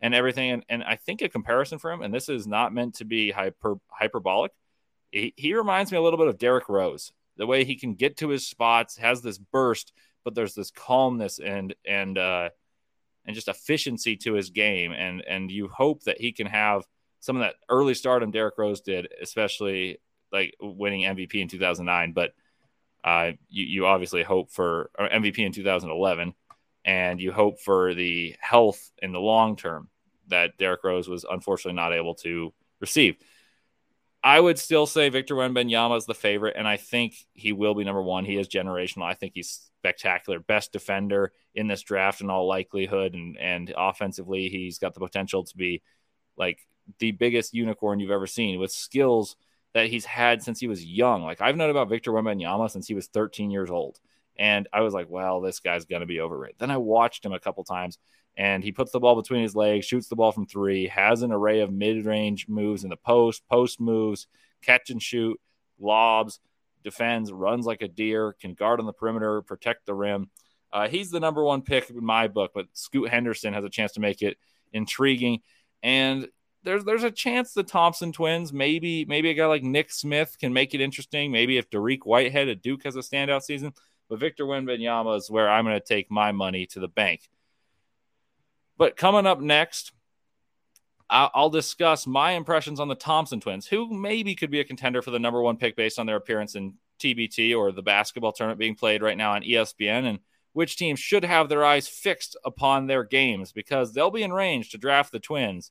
and 0.00 0.14
everything. 0.14 0.50
And, 0.50 0.64
and 0.68 0.84
I 0.84 0.96
think 0.96 1.22
a 1.22 1.28
comparison 1.28 1.78
for 1.78 1.90
him, 1.90 2.02
and 2.02 2.12
this 2.12 2.28
is 2.28 2.46
not 2.46 2.74
meant 2.74 2.96
to 2.96 3.04
be 3.04 3.30
hyper 3.30 3.76
hyperbolic. 3.88 4.52
He, 5.10 5.32
he 5.36 5.54
reminds 5.54 5.92
me 5.92 5.98
a 5.98 6.02
little 6.02 6.18
bit 6.18 6.28
of 6.28 6.38
Derrick 6.38 6.68
Rose. 6.68 7.12
The 7.36 7.46
way 7.46 7.64
he 7.64 7.76
can 7.76 7.94
get 7.94 8.16
to 8.18 8.28
his 8.28 8.46
spots, 8.46 8.96
has 8.96 9.22
this 9.22 9.38
burst, 9.38 9.92
but 10.24 10.34
there's 10.34 10.54
this 10.54 10.70
calmness 10.70 11.38
and 11.38 11.74
and 11.86 12.18
uh, 12.18 12.50
and 13.24 13.34
just 13.34 13.48
efficiency 13.48 14.16
to 14.18 14.34
his 14.34 14.50
game, 14.50 14.92
and 14.92 15.22
and 15.26 15.50
you 15.50 15.68
hope 15.68 16.04
that 16.04 16.20
he 16.20 16.32
can 16.32 16.46
have 16.46 16.84
some 17.20 17.36
of 17.36 17.40
that 17.40 17.54
early 17.70 17.94
stardom 17.94 18.30
Derrick 18.30 18.58
Rose 18.58 18.82
did, 18.82 19.08
especially 19.22 19.98
like 20.30 20.54
winning 20.60 21.02
MVP 21.02 21.36
in 21.36 21.48
2009. 21.48 22.12
But 22.12 22.34
uh, 23.04 23.32
you 23.50 23.64
you 23.64 23.86
obviously 23.86 24.22
hope 24.22 24.50
for 24.50 24.90
MVP 24.98 25.38
in 25.38 25.52
2011, 25.52 26.34
and 26.84 27.20
you 27.20 27.32
hope 27.32 27.60
for 27.60 27.94
the 27.94 28.34
health 28.40 28.90
in 29.02 29.12
the 29.12 29.20
long 29.20 29.56
term 29.56 29.90
that 30.28 30.56
Derrick 30.56 30.82
Rose 30.82 31.06
was 31.06 31.24
unfortunately 31.30 31.76
not 31.76 31.92
able 31.92 32.14
to 32.16 32.54
receive. 32.80 33.16
I 34.22 34.40
would 34.40 34.58
still 34.58 34.86
say 34.86 35.10
Victor 35.10 35.34
Wembanyama 35.34 35.98
is 35.98 36.06
the 36.06 36.14
favorite, 36.14 36.56
and 36.56 36.66
I 36.66 36.78
think 36.78 37.14
he 37.34 37.52
will 37.52 37.74
be 37.74 37.84
number 37.84 38.02
one. 38.02 38.24
He 38.24 38.38
is 38.38 38.48
generational. 38.48 39.04
I 39.04 39.12
think 39.12 39.32
he's 39.34 39.70
spectacular, 39.80 40.40
best 40.40 40.72
defender 40.72 41.32
in 41.54 41.66
this 41.66 41.82
draft 41.82 42.22
in 42.22 42.30
all 42.30 42.48
likelihood, 42.48 43.12
and 43.12 43.36
and 43.36 43.72
offensively, 43.76 44.48
he's 44.48 44.78
got 44.78 44.94
the 44.94 45.00
potential 45.00 45.44
to 45.44 45.56
be 45.58 45.82
like 46.38 46.58
the 47.00 47.12
biggest 47.12 47.52
unicorn 47.52 48.00
you've 48.00 48.10
ever 48.10 48.26
seen 48.26 48.58
with 48.58 48.72
skills 48.72 49.36
that 49.74 49.88
he's 49.88 50.04
had 50.04 50.42
since 50.42 50.60
he 50.60 50.68
was 50.68 50.84
young. 50.84 51.22
Like 51.22 51.40
I've 51.40 51.56
known 51.56 51.70
about 51.70 51.88
Victor 51.88 52.12
Wembanyama 52.12 52.70
since 52.70 52.86
he 52.86 52.94
was 52.94 53.08
13 53.08 53.50
years 53.50 53.70
old, 53.70 53.98
and 54.38 54.66
I 54.72 54.80
was 54.80 54.94
like, 54.94 55.10
well, 55.10 55.40
this 55.40 55.60
guy's 55.60 55.84
gonna 55.84 56.06
be 56.06 56.20
overrated. 56.20 56.56
Then 56.58 56.70
I 56.70 56.78
watched 56.78 57.24
him 57.24 57.32
a 57.32 57.40
couple 57.40 57.64
times, 57.64 57.98
and 58.36 58.64
he 58.64 58.72
puts 58.72 58.92
the 58.92 59.00
ball 59.00 59.20
between 59.20 59.42
his 59.42 59.54
legs, 59.54 59.84
shoots 59.84 60.08
the 60.08 60.16
ball 60.16 60.32
from 60.32 60.46
three, 60.46 60.86
has 60.86 61.22
an 61.22 61.32
array 61.32 61.60
of 61.60 61.72
mid 61.72 62.06
range 62.06 62.48
moves 62.48 62.84
in 62.84 62.90
the 62.90 62.96
post, 62.96 63.42
post 63.48 63.80
moves, 63.80 64.26
catch 64.62 64.90
and 64.90 65.02
shoot, 65.02 65.38
lobs, 65.78 66.40
defends, 66.82 67.32
runs 67.32 67.66
like 67.66 67.82
a 67.82 67.88
deer, 67.88 68.34
can 68.40 68.54
guard 68.54 68.80
on 68.80 68.86
the 68.86 68.92
perimeter, 68.92 69.42
protect 69.42 69.86
the 69.86 69.94
rim. 69.94 70.30
Uh, 70.72 70.88
he's 70.88 71.10
the 71.10 71.20
number 71.20 71.42
one 71.42 71.62
pick 71.62 71.90
in 71.90 72.04
my 72.04 72.28
book, 72.28 72.52
but 72.54 72.66
Scoot 72.72 73.08
Henderson 73.08 73.54
has 73.54 73.64
a 73.64 73.70
chance 73.70 73.92
to 73.92 74.00
make 74.00 74.22
it 74.22 74.36
intriguing. 74.72 75.40
And 75.82 76.28
there's 76.64 76.84
there's 76.84 77.04
a 77.04 77.10
chance 77.10 77.52
the 77.52 77.62
Thompson 77.62 78.12
twins, 78.12 78.52
maybe 78.52 79.04
maybe 79.04 79.30
a 79.30 79.34
guy 79.34 79.46
like 79.46 79.62
Nick 79.62 79.92
Smith 79.92 80.36
can 80.38 80.52
make 80.52 80.74
it 80.74 80.80
interesting. 80.80 81.30
Maybe 81.30 81.58
if 81.58 81.70
Dariq 81.70 82.00
Whitehead 82.04 82.48
at 82.48 82.62
Duke 82.62 82.84
has 82.84 82.96
a 82.96 83.00
standout 83.00 83.42
season, 83.42 83.74
but 84.08 84.18
Victor 84.18 84.44
Wembanyama 84.44 85.16
is 85.16 85.30
where 85.30 85.48
I'm 85.48 85.64
going 85.64 85.78
to 85.78 85.86
take 85.86 86.10
my 86.10 86.32
money 86.32 86.66
to 86.66 86.80
the 86.80 86.88
bank. 86.88 87.28
But 88.76 88.96
coming 88.96 89.26
up 89.26 89.40
next, 89.40 89.92
I'll 91.08 91.50
discuss 91.50 92.06
my 92.06 92.32
impressions 92.32 92.80
on 92.80 92.88
the 92.88 92.94
Thompson 92.94 93.40
twins, 93.40 93.66
who 93.66 93.92
maybe 93.92 94.34
could 94.34 94.50
be 94.50 94.60
a 94.60 94.64
contender 94.64 95.02
for 95.02 95.10
the 95.10 95.18
number 95.18 95.40
one 95.40 95.56
pick 95.56 95.76
based 95.76 95.98
on 95.98 96.06
their 96.06 96.16
appearance 96.16 96.56
in 96.56 96.74
TBT 96.98 97.56
or 97.56 97.70
the 97.70 97.82
basketball 97.82 98.32
tournament 98.32 98.58
being 98.58 98.74
played 98.74 99.02
right 99.02 99.16
now 99.16 99.32
on 99.32 99.42
ESPN, 99.42 100.06
and 100.06 100.18
which 100.54 100.76
teams 100.76 100.98
should 100.98 101.24
have 101.24 101.48
their 101.48 101.64
eyes 101.64 101.86
fixed 101.86 102.36
upon 102.44 102.86
their 102.86 103.04
games 103.04 103.52
because 103.52 103.92
they'll 103.92 104.10
be 104.10 104.22
in 104.22 104.32
range 104.32 104.70
to 104.70 104.78
draft 104.78 105.12
the 105.12 105.20
twins. 105.20 105.70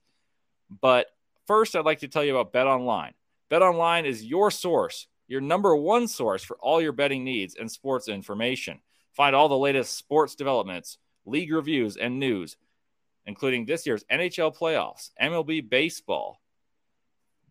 But 0.81 1.07
first, 1.45 1.75
I'd 1.75 1.85
like 1.85 1.99
to 1.99 2.07
tell 2.07 2.23
you 2.23 2.35
about 2.35 2.53
Bet 2.53 2.67
Online. 2.67 3.13
Bet 3.49 3.61
Online 3.61 4.05
is 4.05 4.23
your 4.23 4.51
source, 4.51 5.07
your 5.27 5.41
number 5.41 5.75
one 5.75 6.07
source 6.07 6.43
for 6.43 6.57
all 6.59 6.81
your 6.81 6.91
betting 6.91 7.23
needs 7.23 7.55
and 7.55 7.71
sports 7.71 8.07
information. 8.07 8.79
Find 9.11 9.35
all 9.35 9.49
the 9.49 9.57
latest 9.57 9.97
sports 9.97 10.35
developments, 10.35 10.97
league 11.25 11.51
reviews, 11.51 11.97
and 11.97 12.19
news 12.19 12.57
including 13.25 13.65
this 13.65 13.85
year's 13.85 14.03
NHL 14.11 14.55
playoffs, 14.55 15.11
MLB 15.21 15.69
baseball. 15.69 16.39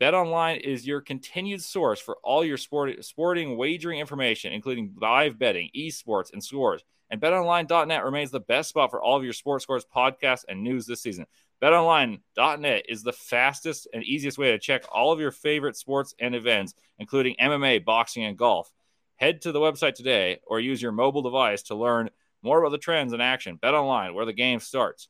BetOnline 0.00 0.61
is 0.61 0.87
your 0.87 1.00
continued 1.00 1.62
source 1.62 2.00
for 2.00 2.17
all 2.25 2.45
your 2.45 2.57
sport, 2.57 3.05
sporting 3.05 3.57
wagering 3.57 4.00
information, 4.00 4.52
including 4.52 4.95
live 5.00 5.38
betting, 5.38 5.71
esports, 5.76 6.33
and 6.33 6.43
scores. 6.43 6.83
And 7.11 7.21
betonline.net 7.21 8.05
remains 8.05 8.31
the 8.31 8.41
best 8.41 8.71
spot 8.71 8.91
for 8.91 9.00
all 9.00 9.17
of 9.17 9.25
your 9.25 9.35
sports 9.35 9.62
scores, 9.62 9.85
podcasts, 9.85 10.45
and 10.49 10.62
news 10.62 10.87
this 10.87 11.02
season. 11.02 11.26
BetOnline.net 11.62 12.87
is 12.88 13.04
the 13.04 13.12
fastest 13.12 13.87
and 13.95 14.02
easiest 14.02 14.37
way 14.37 14.50
to 14.50 14.59
check 14.59 14.85
all 14.90 15.12
of 15.12 15.21
your 15.21 15.31
favorite 15.31 15.76
sports 15.76 16.12
and 16.19 16.35
events, 16.35 16.75
including 16.99 17.37
MMA, 17.40 17.85
boxing, 17.85 18.25
and 18.25 18.37
golf. 18.37 18.73
Head 19.16 19.42
to 19.42 19.52
the 19.52 19.61
website 19.61 19.95
today 19.95 20.40
or 20.45 20.59
use 20.59 20.83
your 20.83 20.90
mobile 20.90 21.23
device 21.23 21.62
to 21.64 21.76
learn 21.76 22.11
more 22.42 22.59
about 22.59 22.73
the 22.73 22.78
trends 22.78 23.12
in 23.12 23.21
action. 23.21 23.61
BetOnline, 23.62 24.14
where 24.14 24.26
the 24.26 24.33
game 24.33 24.59
starts. 24.59 25.09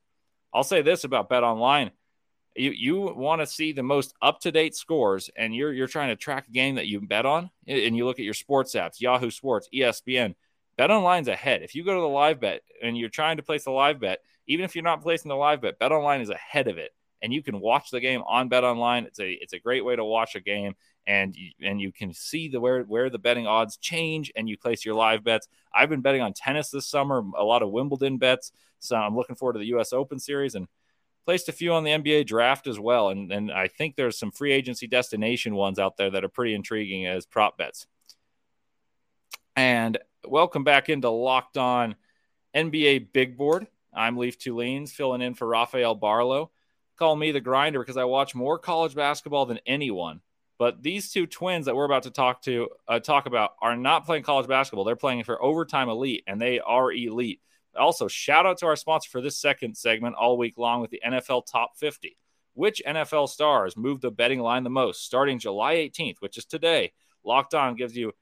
I'll 0.52 0.62
say 0.62 0.82
this 0.82 1.04
about 1.04 1.30
BetOnline. 1.30 1.92
You 2.54 2.73
you 2.73 3.00
want 3.00 3.40
to 3.40 3.47
see 3.47 3.73
the 3.73 3.82
most 3.82 4.12
up 4.21 4.40
to 4.40 4.52
date 4.52 4.75
scores, 4.75 5.30
and 5.35 5.56
you're 5.56 5.73
you're 5.73 5.87
trying 5.87 6.11
to 6.11 6.16
track 6.16 6.49
a 6.49 6.52
game 6.52 6.75
that 6.75 6.87
you 6.87 7.00
bet 7.00 7.25
on, 7.25 7.49
and 7.66 7.97
you 7.97 8.04
look 8.04 8.18
at 8.18 8.26
your 8.26 8.35
sports 8.35 8.75
apps, 8.75 9.00
Yahoo 9.00 9.30
Sports, 9.30 9.71
ESPN. 9.73 10.35
Bet 10.76 10.90
Online's 10.90 11.28
ahead. 11.28 11.62
If 11.62 11.75
you 11.75 11.85
go 11.85 11.94
to 11.94 12.00
the 12.00 12.06
live 12.06 12.40
bet 12.40 12.62
and 12.82 12.97
you're 12.97 13.09
trying 13.09 13.38
to 13.38 13.42
place 13.42 13.64
a 13.66 13.71
live 13.71 14.00
bet, 14.00 14.21
even 14.46 14.64
if 14.64 14.75
you're 14.75 14.84
not 14.84 15.02
placing 15.02 15.28
the 15.28 15.37
live 15.37 15.62
bet, 15.62 15.78
Bet 15.78 15.92
Online 15.92 16.20
is 16.20 16.30
ahead 16.30 16.68
of 16.68 16.78
it, 16.78 16.92
and 17.22 17.32
you 17.32 17.42
can 17.42 17.61
watch 17.61 17.90
the 17.90 18.00
game 18.00 18.22
on 18.26 18.49
Bet 18.49 18.64
Online. 18.64 19.04
It's 19.04 19.20
a 19.20 19.30
it's 19.30 19.52
a 19.52 19.58
great 19.58 19.84
way 19.84 19.96
to 19.96 20.04
watch 20.04 20.34
a 20.34 20.40
game, 20.40 20.75
and 21.06 21.34
you, 21.34 21.50
and 21.62 21.80
you 21.80 21.92
can 21.92 22.12
see 22.12 22.49
the 22.49 22.61
where 22.61 22.82
where 22.82 23.11
the 23.11 23.18
betting 23.18 23.46
odds 23.46 23.76
change, 23.76 24.32
and 24.37 24.49
you 24.49 24.58
place 24.58 24.84
your 24.84 24.94
live 24.94 25.25
bets. 25.25 25.49
I've 25.75 25.88
been 25.90 26.00
betting 26.00 26.22
on 26.22 26.32
tennis 26.32 26.70
this 26.70 26.87
summer, 26.87 27.22
a 27.37 27.44
lot 27.44 27.62
of 27.62 27.70
Wimbledon 27.70 28.18
bets. 28.18 28.52
So 28.78 28.96
I'm 28.96 29.16
looking 29.16 29.37
forward 29.37 29.54
to 29.54 29.58
the 29.61 29.66
U.S. 29.66 29.92
Open 29.92 30.18
Series 30.18 30.54
and 30.56 30.66
placed 31.25 31.49
a 31.49 31.52
few 31.52 31.72
on 31.72 31.84
the 31.84 31.92
NBA 31.92 32.26
draft 32.26 32.66
as 32.66 32.78
well. 32.78 33.11
And, 33.11 33.30
and 33.32 33.52
I 33.52 33.68
think 33.68 33.94
there's 33.94 34.18
some 34.18 34.32
free 34.32 34.52
agency 34.52 34.87
destination 34.87 35.54
ones 35.54 35.78
out 35.78 35.96
there 35.96 36.11
that 36.11 36.25
are 36.25 36.28
pretty 36.28 36.54
intriguing 36.54 37.06
as 37.06 37.26
prop 37.26 37.56
bets. 37.56 37.87
And 39.54 39.99
welcome 40.26 40.64
back 40.64 40.88
into 40.88 41.11
Locked 41.11 41.56
On 41.56 41.94
NBA 42.54 43.12
Big 43.12 43.37
Board. 43.37 43.66
I'm 43.92 44.16
Leaf 44.16 44.38
Tulane, 44.38 44.87
filling 44.87 45.22
in 45.22 45.34
for 45.34 45.46
Rafael 45.46 45.94
Barlow. 45.94 46.50
Call 46.96 47.16
me 47.16 47.32
the 47.32 47.40
grinder 47.40 47.80
because 47.80 47.96
I 47.96 48.04
watch 48.04 48.34
more 48.34 48.58
college 48.58 48.94
basketball 48.94 49.46
than 49.46 49.61
anyone. 49.66 50.20
But 50.58 50.82
these 50.82 51.11
two 51.11 51.26
twins 51.26 51.66
that 51.66 51.75
we're 51.75 51.84
about 51.84 52.04
to 52.04 52.11
talk 52.11 52.42
to 52.42 52.68
uh, 52.87 53.00
talk 53.00 53.26
about 53.26 53.52
are 53.61 53.76
not 53.76 54.06
playing 54.06 54.22
college 54.22 54.46
basketball. 54.46 54.84
They're 54.84 54.96
playing 54.96 55.25
for 55.25 55.42
overtime 55.42 55.88
elite, 55.88 56.22
and 56.26 56.40
they 56.40 56.61
are 56.61 56.92
elite. 56.92 57.40
Also, 57.76 58.06
shout 58.06 58.46
out 58.46 58.58
to 58.58 58.66
our 58.66 58.76
sponsor 58.76 59.11
for 59.11 59.20
this 59.20 59.38
second 59.38 59.76
segment 59.76 60.14
all 60.14 60.38
week 60.38 60.58
long 60.58 60.80
with 60.80 60.90
the 60.90 61.02
NFL 61.04 61.46
Top 61.46 61.76
50. 61.76 62.16
Which 62.54 62.82
NFL 62.87 63.28
stars 63.30 63.76
moved 63.76 64.02
the 64.02 64.11
betting 64.11 64.40
line 64.40 64.62
the 64.62 64.70
most? 64.70 65.04
Starting 65.04 65.38
July 65.38 65.76
18th, 65.76 66.16
which 66.20 66.37
is 66.37 66.44
today, 66.44 66.92
Locked 67.25 67.54
On 67.54 67.75
gives 67.75 67.96
you 67.96 68.12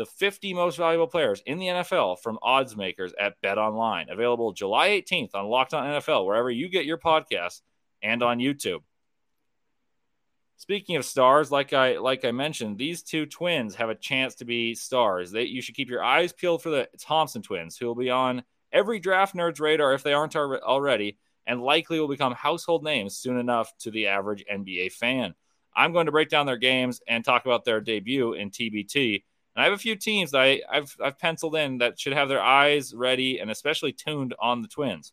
the 0.00 0.06
50 0.06 0.54
most 0.54 0.78
valuable 0.78 1.06
players 1.06 1.42
in 1.44 1.58
the 1.58 1.66
NFL 1.66 2.20
from 2.20 2.38
odds 2.40 2.74
makers 2.74 3.12
at 3.20 3.38
Bet 3.42 3.58
Online. 3.58 4.08
Available 4.08 4.50
July 4.50 4.88
18th 4.88 5.34
on 5.34 5.44
Locked 5.44 5.74
On 5.74 5.84
NFL, 5.84 6.24
wherever 6.24 6.50
you 6.50 6.70
get 6.70 6.86
your 6.86 6.96
podcasts, 6.96 7.60
and 8.02 8.22
on 8.22 8.38
YouTube. 8.38 8.78
Speaking 10.56 10.96
of 10.96 11.04
stars, 11.04 11.50
like 11.50 11.74
I 11.74 11.98
like 11.98 12.24
I 12.24 12.30
mentioned, 12.30 12.78
these 12.78 13.02
two 13.02 13.26
twins 13.26 13.74
have 13.74 13.90
a 13.90 13.94
chance 13.94 14.36
to 14.36 14.46
be 14.46 14.74
stars. 14.74 15.32
They, 15.32 15.42
you 15.42 15.60
should 15.60 15.74
keep 15.74 15.90
your 15.90 16.02
eyes 16.02 16.32
peeled 16.32 16.62
for 16.62 16.70
the 16.70 16.88
Thompson 16.98 17.42
twins, 17.42 17.76
who 17.76 17.84
will 17.84 17.94
be 17.94 18.08
on 18.08 18.42
every 18.72 19.00
draft 19.00 19.34
nerd's 19.34 19.60
radar 19.60 19.92
if 19.92 20.02
they 20.02 20.14
aren't 20.14 20.34
already, 20.34 21.18
and 21.46 21.60
likely 21.60 22.00
will 22.00 22.08
become 22.08 22.32
household 22.32 22.82
names 22.84 23.18
soon 23.18 23.36
enough 23.36 23.70
to 23.80 23.90
the 23.90 24.06
average 24.06 24.46
NBA 24.50 24.92
fan. 24.92 25.34
I'm 25.76 25.92
going 25.92 26.06
to 26.06 26.12
break 26.12 26.30
down 26.30 26.46
their 26.46 26.56
games 26.56 27.02
and 27.06 27.22
talk 27.22 27.44
about 27.44 27.66
their 27.66 27.82
debut 27.82 28.32
in 28.32 28.50
TBT. 28.50 29.24
And 29.54 29.62
I 29.62 29.64
have 29.64 29.74
a 29.74 29.78
few 29.78 29.96
teams 29.96 30.30
that 30.30 30.40
I, 30.40 30.62
have 30.70 30.94
I've 31.02 31.18
penciled 31.18 31.56
in 31.56 31.78
that 31.78 31.98
should 31.98 32.12
have 32.12 32.28
their 32.28 32.42
eyes 32.42 32.94
ready 32.94 33.40
and 33.40 33.50
especially 33.50 33.92
tuned 33.92 34.34
on 34.40 34.62
the 34.62 34.68
Twins. 34.68 35.12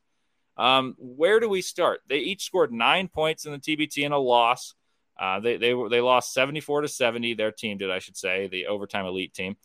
Um, 0.58 0.96
where 0.98 1.40
do 1.40 1.50
we 1.50 1.62
start? 1.62 2.02
They 2.08 2.18
each 2.18 2.44
scored 2.44 2.72
nine 2.72 3.08
points 3.08 3.46
in 3.46 3.52
the 3.52 3.60
TBT 3.60 4.06
and 4.06 4.14
a 4.14 4.18
loss. 4.18 4.74
Uh, 5.20 5.40
they 5.40 5.58
they 5.58 5.74
they 5.90 6.02
lost 6.02 6.34
74 6.34 6.82
to 6.82 6.88
70. 6.88 7.34
Their 7.34 7.52
team 7.52 7.78
did, 7.78 7.92
I 7.92 8.00
should 8.00 8.18
say, 8.18 8.48
the 8.48 8.68
overtime 8.68 9.06
elite 9.06 9.34
team 9.34 9.58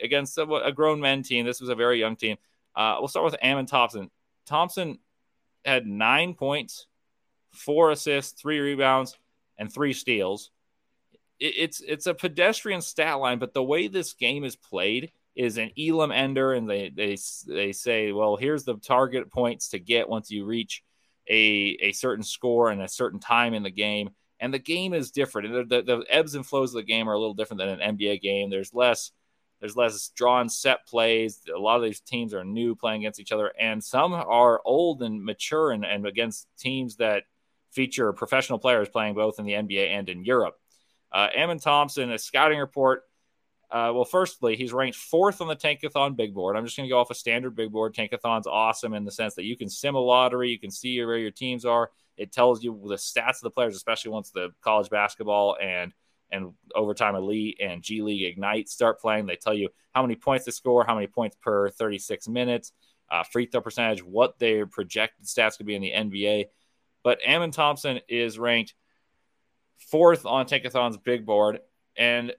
against 0.00 0.38
a, 0.38 0.42
a 0.42 0.72
grown 0.72 1.00
men 1.00 1.22
team. 1.22 1.44
This 1.44 1.60
was 1.60 1.70
a 1.70 1.74
very 1.74 1.98
young 1.98 2.16
team. 2.16 2.36
Uh, 2.74 2.96
we'll 2.98 3.08
start 3.08 3.24
with 3.24 3.36
Amen 3.42 3.66
Thompson. 3.66 4.10
Thompson 4.46 4.98
had 5.64 5.86
nine 5.86 6.34
points, 6.34 6.86
four 7.52 7.90
assists, 7.90 8.40
three 8.40 8.60
rebounds, 8.60 9.18
and 9.58 9.72
three 9.72 9.92
steals. 9.92 10.50
It, 11.38 11.54
it's 11.56 11.80
it's 11.80 12.06
a 12.06 12.14
pedestrian 12.14 12.80
stat 12.80 13.18
line, 13.18 13.38
but 13.38 13.54
the 13.54 13.62
way 13.62 13.88
this 13.88 14.12
game 14.14 14.44
is 14.44 14.56
played 14.56 15.12
is 15.34 15.58
an 15.58 15.70
Elam 15.78 16.12
ender, 16.12 16.54
and 16.54 16.68
they 16.68 16.90
they 16.90 17.16
they 17.46 17.72
say, 17.72 18.12
well, 18.12 18.36
here's 18.36 18.64
the 18.64 18.76
target 18.76 19.30
points 19.30 19.68
to 19.68 19.78
get 19.78 20.08
once 20.08 20.30
you 20.30 20.44
reach 20.44 20.82
a 21.28 21.76
a 21.80 21.92
certain 21.92 22.24
score 22.24 22.70
and 22.70 22.82
a 22.82 22.88
certain 22.88 23.20
time 23.20 23.54
in 23.54 23.62
the 23.62 23.70
game. 23.70 24.10
And 24.38 24.52
the 24.52 24.58
game 24.58 24.92
is 24.92 25.12
different. 25.12 25.70
The, 25.70 25.76
the, 25.76 25.82
the 25.82 26.04
ebbs 26.10 26.34
and 26.34 26.44
flows 26.44 26.70
of 26.74 26.76
the 26.76 26.82
game 26.82 27.08
are 27.08 27.14
a 27.14 27.18
little 27.18 27.32
different 27.32 27.58
than 27.58 27.80
an 27.80 27.96
NBA 27.96 28.20
game. 28.20 28.50
There's 28.50 28.74
less 28.74 29.12
there's 29.60 29.76
less 29.76 30.10
drawn 30.14 30.48
set 30.48 30.86
plays. 30.86 31.40
A 31.54 31.58
lot 31.58 31.76
of 31.76 31.82
these 31.82 32.00
teams 32.00 32.34
are 32.34 32.44
new 32.44 32.74
playing 32.74 33.02
against 33.02 33.20
each 33.20 33.32
other, 33.32 33.52
and 33.58 33.82
some 33.82 34.12
are 34.12 34.60
old 34.64 35.02
and 35.02 35.24
mature 35.24 35.72
and, 35.72 35.84
and 35.84 36.06
against 36.06 36.48
teams 36.58 36.96
that 36.96 37.24
feature 37.70 38.12
professional 38.12 38.58
players 38.58 38.88
playing 38.88 39.14
both 39.14 39.38
in 39.38 39.44
the 39.44 39.52
NBA 39.52 39.88
and 39.88 40.08
in 40.08 40.24
Europe. 40.24 40.58
Uh, 41.16 41.30
Amen 41.34 41.58
Thompson, 41.58 42.12
a 42.12 42.18
scouting 42.18 42.58
report. 42.58 43.04
Uh, 43.70 43.90
well, 43.94 44.04
firstly, 44.04 44.54
he's 44.54 44.74
ranked 44.74 44.98
fourth 44.98 45.40
on 45.40 45.48
the 45.48 45.56
Tankathon 45.56 46.14
big 46.14 46.34
board. 46.34 46.56
I'm 46.56 46.64
just 46.66 46.76
going 46.76 46.86
to 46.86 46.92
go 46.92 46.98
off 46.98 47.10
a 47.10 47.14
standard 47.14 47.56
big 47.56 47.72
board. 47.72 47.94
Tankathon's 47.94 48.46
awesome 48.46 48.92
in 48.92 49.06
the 49.06 49.10
sense 49.10 49.34
that 49.36 49.44
you 49.44 49.56
can 49.56 49.70
sim 49.70 49.94
a 49.94 49.98
lottery, 49.98 50.50
you 50.50 50.58
can 50.58 50.70
see 50.70 51.02
where 51.02 51.16
your 51.16 51.30
teams 51.30 51.64
are. 51.64 51.90
It 52.18 52.32
tells 52.32 52.62
you 52.62 52.78
the 52.86 52.96
stats 52.96 53.36
of 53.36 53.44
the 53.44 53.50
players, 53.50 53.76
especially 53.76 54.10
once 54.10 54.28
the 54.28 54.50
college 54.60 54.90
basketball 54.90 55.56
and 55.58 55.94
and 56.30 56.52
overtime 56.74 57.14
elite 57.14 57.60
and 57.62 57.82
G 57.82 58.02
League 58.02 58.24
Ignite 58.24 58.68
start 58.68 59.00
playing. 59.00 59.24
They 59.24 59.36
tell 59.36 59.54
you 59.54 59.70
how 59.94 60.02
many 60.02 60.16
points 60.16 60.44
they 60.44 60.52
score, 60.52 60.84
how 60.84 60.96
many 60.96 61.06
points 61.06 61.36
per 61.40 61.70
36 61.70 62.28
minutes, 62.28 62.72
uh, 63.10 63.22
free 63.22 63.46
throw 63.46 63.62
percentage, 63.62 64.04
what 64.04 64.38
their 64.38 64.66
projected 64.66 65.24
stats 65.24 65.56
could 65.56 65.66
be 65.66 65.76
in 65.76 65.82
the 65.82 65.92
NBA. 65.92 66.46
But 67.02 67.20
Amen 67.26 67.52
Thompson 67.52 68.00
is 68.06 68.38
ranked 68.38 68.74
fourth 69.78 70.26
on 70.26 70.46
Tankathon's 70.46 70.96
big 70.96 71.26
board. 71.26 71.60
And 71.96 72.34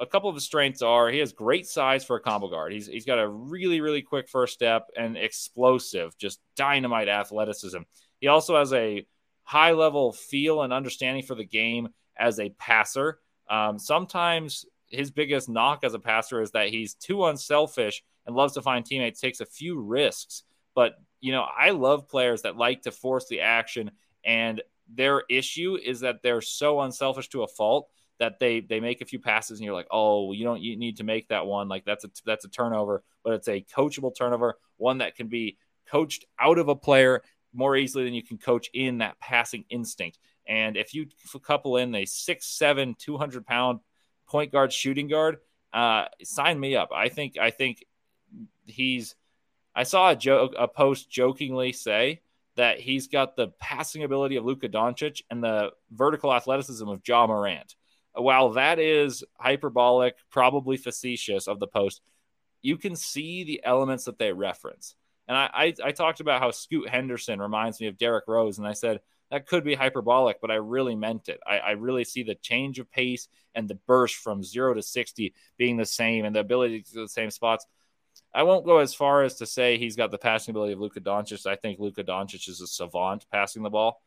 a 0.00 0.06
couple 0.06 0.28
of 0.28 0.36
his 0.36 0.44
strengths 0.44 0.82
are 0.82 1.10
he 1.10 1.18
has 1.18 1.32
great 1.32 1.66
size 1.66 2.04
for 2.04 2.16
a 2.16 2.20
combo 2.20 2.48
guard. 2.48 2.72
He's 2.72 2.86
he's 2.86 3.04
got 3.04 3.18
a 3.18 3.28
really 3.28 3.80
really 3.80 4.02
quick 4.02 4.28
first 4.28 4.54
step 4.54 4.88
and 4.96 5.16
explosive, 5.16 6.16
just 6.18 6.40
dynamite 6.56 7.08
athleticism. 7.08 7.80
He 8.20 8.28
also 8.28 8.56
has 8.56 8.72
a 8.72 9.06
high 9.42 9.72
level 9.72 10.12
feel 10.12 10.62
and 10.62 10.72
understanding 10.72 11.22
for 11.22 11.34
the 11.34 11.44
game 11.44 11.88
as 12.16 12.38
a 12.38 12.50
passer. 12.50 13.18
Um, 13.48 13.78
sometimes 13.78 14.66
his 14.88 15.10
biggest 15.10 15.48
knock 15.48 15.84
as 15.84 15.94
a 15.94 15.98
passer 15.98 16.40
is 16.40 16.50
that 16.52 16.68
he's 16.68 16.94
too 16.94 17.24
unselfish 17.26 18.02
and 18.26 18.36
loves 18.36 18.54
to 18.54 18.62
find 18.62 18.84
teammates, 18.84 19.20
takes 19.20 19.40
a 19.40 19.46
few 19.46 19.80
risks. 19.80 20.42
But 20.74 20.94
you 21.20 21.32
know, 21.32 21.44
I 21.44 21.70
love 21.70 22.08
players 22.08 22.42
that 22.42 22.56
like 22.56 22.82
to 22.82 22.92
force 22.92 23.26
the 23.26 23.40
action, 23.40 23.90
and 24.24 24.62
their 24.92 25.22
issue 25.28 25.76
is 25.82 26.00
that 26.00 26.22
they're 26.22 26.40
so 26.40 26.80
unselfish 26.80 27.28
to 27.30 27.42
a 27.42 27.48
fault 27.48 27.88
that 28.18 28.38
they 28.38 28.60
they 28.60 28.80
make 28.80 29.00
a 29.00 29.06
few 29.06 29.18
passes 29.18 29.58
and 29.58 29.64
you're 29.64 29.74
like, 29.74 29.86
oh, 29.90 30.32
you 30.32 30.44
don't 30.44 30.60
you 30.60 30.76
need 30.76 30.96
to 30.96 31.04
make 31.04 31.28
that 31.28 31.46
one. 31.46 31.68
Like 31.68 31.84
that's 31.84 32.04
a 32.04 32.10
that's 32.24 32.44
a 32.44 32.48
turnover, 32.48 33.04
but 33.22 33.34
it's 33.34 33.48
a 33.48 33.64
coachable 33.76 34.14
turnover, 34.16 34.58
one 34.76 34.98
that 34.98 35.14
can 35.14 35.28
be 35.28 35.56
coached 35.90 36.24
out 36.40 36.58
of 36.58 36.68
a 36.68 36.76
player 36.76 37.22
more 37.54 37.76
easily 37.76 38.04
than 38.04 38.14
you 38.14 38.22
can 38.22 38.38
coach 38.38 38.70
in 38.74 38.98
that 38.98 39.18
passing 39.20 39.64
instinct. 39.70 40.18
And 40.46 40.76
if 40.76 40.94
you 40.94 41.06
couple 41.42 41.76
in 41.76 41.94
a 41.94 42.04
six, 42.06 42.46
seven, 42.46 42.94
200 42.98 43.46
pound 43.46 43.80
point 44.26 44.52
guard, 44.52 44.72
shooting 44.72 45.08
guard, 45.08 45.38
uh, 45.72 46.06
sign 46.22 46.58
me 46.58 46.76
up. 46.76 46.90
I 46.94 47.08
think, 47.08 47.38
I 47.38 47.50
think 47.50 47.84
he's, 48.66 49.14
I 49.74 49.82
saw 49.82 50.10
a 50.10 50.16
joke, 50.16 50.54
a 50.58 50.66
post 50.66 51.10
jokingly 51.10 51.72
say 51.72 52.22
that 52.58 52.78
he's 52.78 53.08
got 53.08 53.34
the 53.34 53.48
passing 53.58 54.04
ability 54.04 54.36
of 54.36 54.44
Luka 54.44 54.68
Doncic 54.68 55.22
and 55.30 55.42
the 55.42 55.70
vertical 55.90 56.34
athleticism 56.34 56.86
of 56.86 57.00
Ja 57.06 57.26
Morant 57.26 57.74
while 58.20 58.50
that 58.50 58.78
is 58.78 59.24
hyperbolic, 59.38 60.16
probably 60.30 60.76
facetious 60.76 61.48
of 61.48 61.60
the 61.60 61.66
post, 61.66 62.00
you 62.62 62.76
can 62.76 62.96
see 62.96 63.44
the 63.44 63.60
elements 63.64 64.04
that 64.04 64.18
they 64.18 64.32
reference. 64.32 64.94
And 65.26 65.36
I, 65.36 65.50
I, 65.52 65.74
I, 65.84 65.92
talked 65.92 66.20
about 66.20 66.40
how 66.40 66.50
Scoot 66.50 66.88
Henderson 66.88 67.38
reminds 67.40 67.80
me 67.80 67.86
of 67.86 67.98
Derrick 67.98 68.24
Rose, 68.26 68.58
and 68.58 68.66
I 68.66 68.72
said 68.72 69.00
that 69.30 69.46
could 69.46 69.62
be 69.62 69.74
hyperbolic, 69.74 70.40
but 70.40 70.50
I 70.50 70.54
really 70.54 70.96
meant 70.96 71.28
it. 71.28 71.38
I, 71.46 71.58
I 71.58 71.70
really 71.72 72.04
see 72.04 72.22
the 72.22 72.34
change 72.34 72.78
of 72.78 72.90
pace 72.90 73.28
and 73.54 73.68
the 73.68 73.78
burst 73.86 74.16
from 74.16 74.42
zero 74.42 74.72
to 74.72 74.82
60 74.82 75.34
being 75.58 75.76
the 75.76 75.84
same 75.84 76.24
and 76.24 76.34
the 76.34 76.40
ability 76.40 76.82
to 76.82 77.02
the 77.02 77.08
same 77.08 77.30
spots. 77.30 77.66
I 78.38 78.44
won't 78.44 78.64
go 78.64 78.78
as 78.78 78.94
far 78.94 79.22
as 79.24 79.34
to 79.36 79.46
say 79.46 79.76
he's 79.78 79.96
got 79.96 80.10
the 80.10 80.18
passing 80.18 80.52
ability 80.52 80.74
of 80.74 80.80
Luka 80.80 81.00
Doncic. 81.00 81.44
I 81.46 81.56
think 81.56 81.80
Luka 81.80 82.04
Doncic 82.04 82.48
is 82.48 82.60
a 82.60 82.66
savant 82.66 83.26
passing 83.30 83.62
the 83.62 83.70
ball 83.70 84.00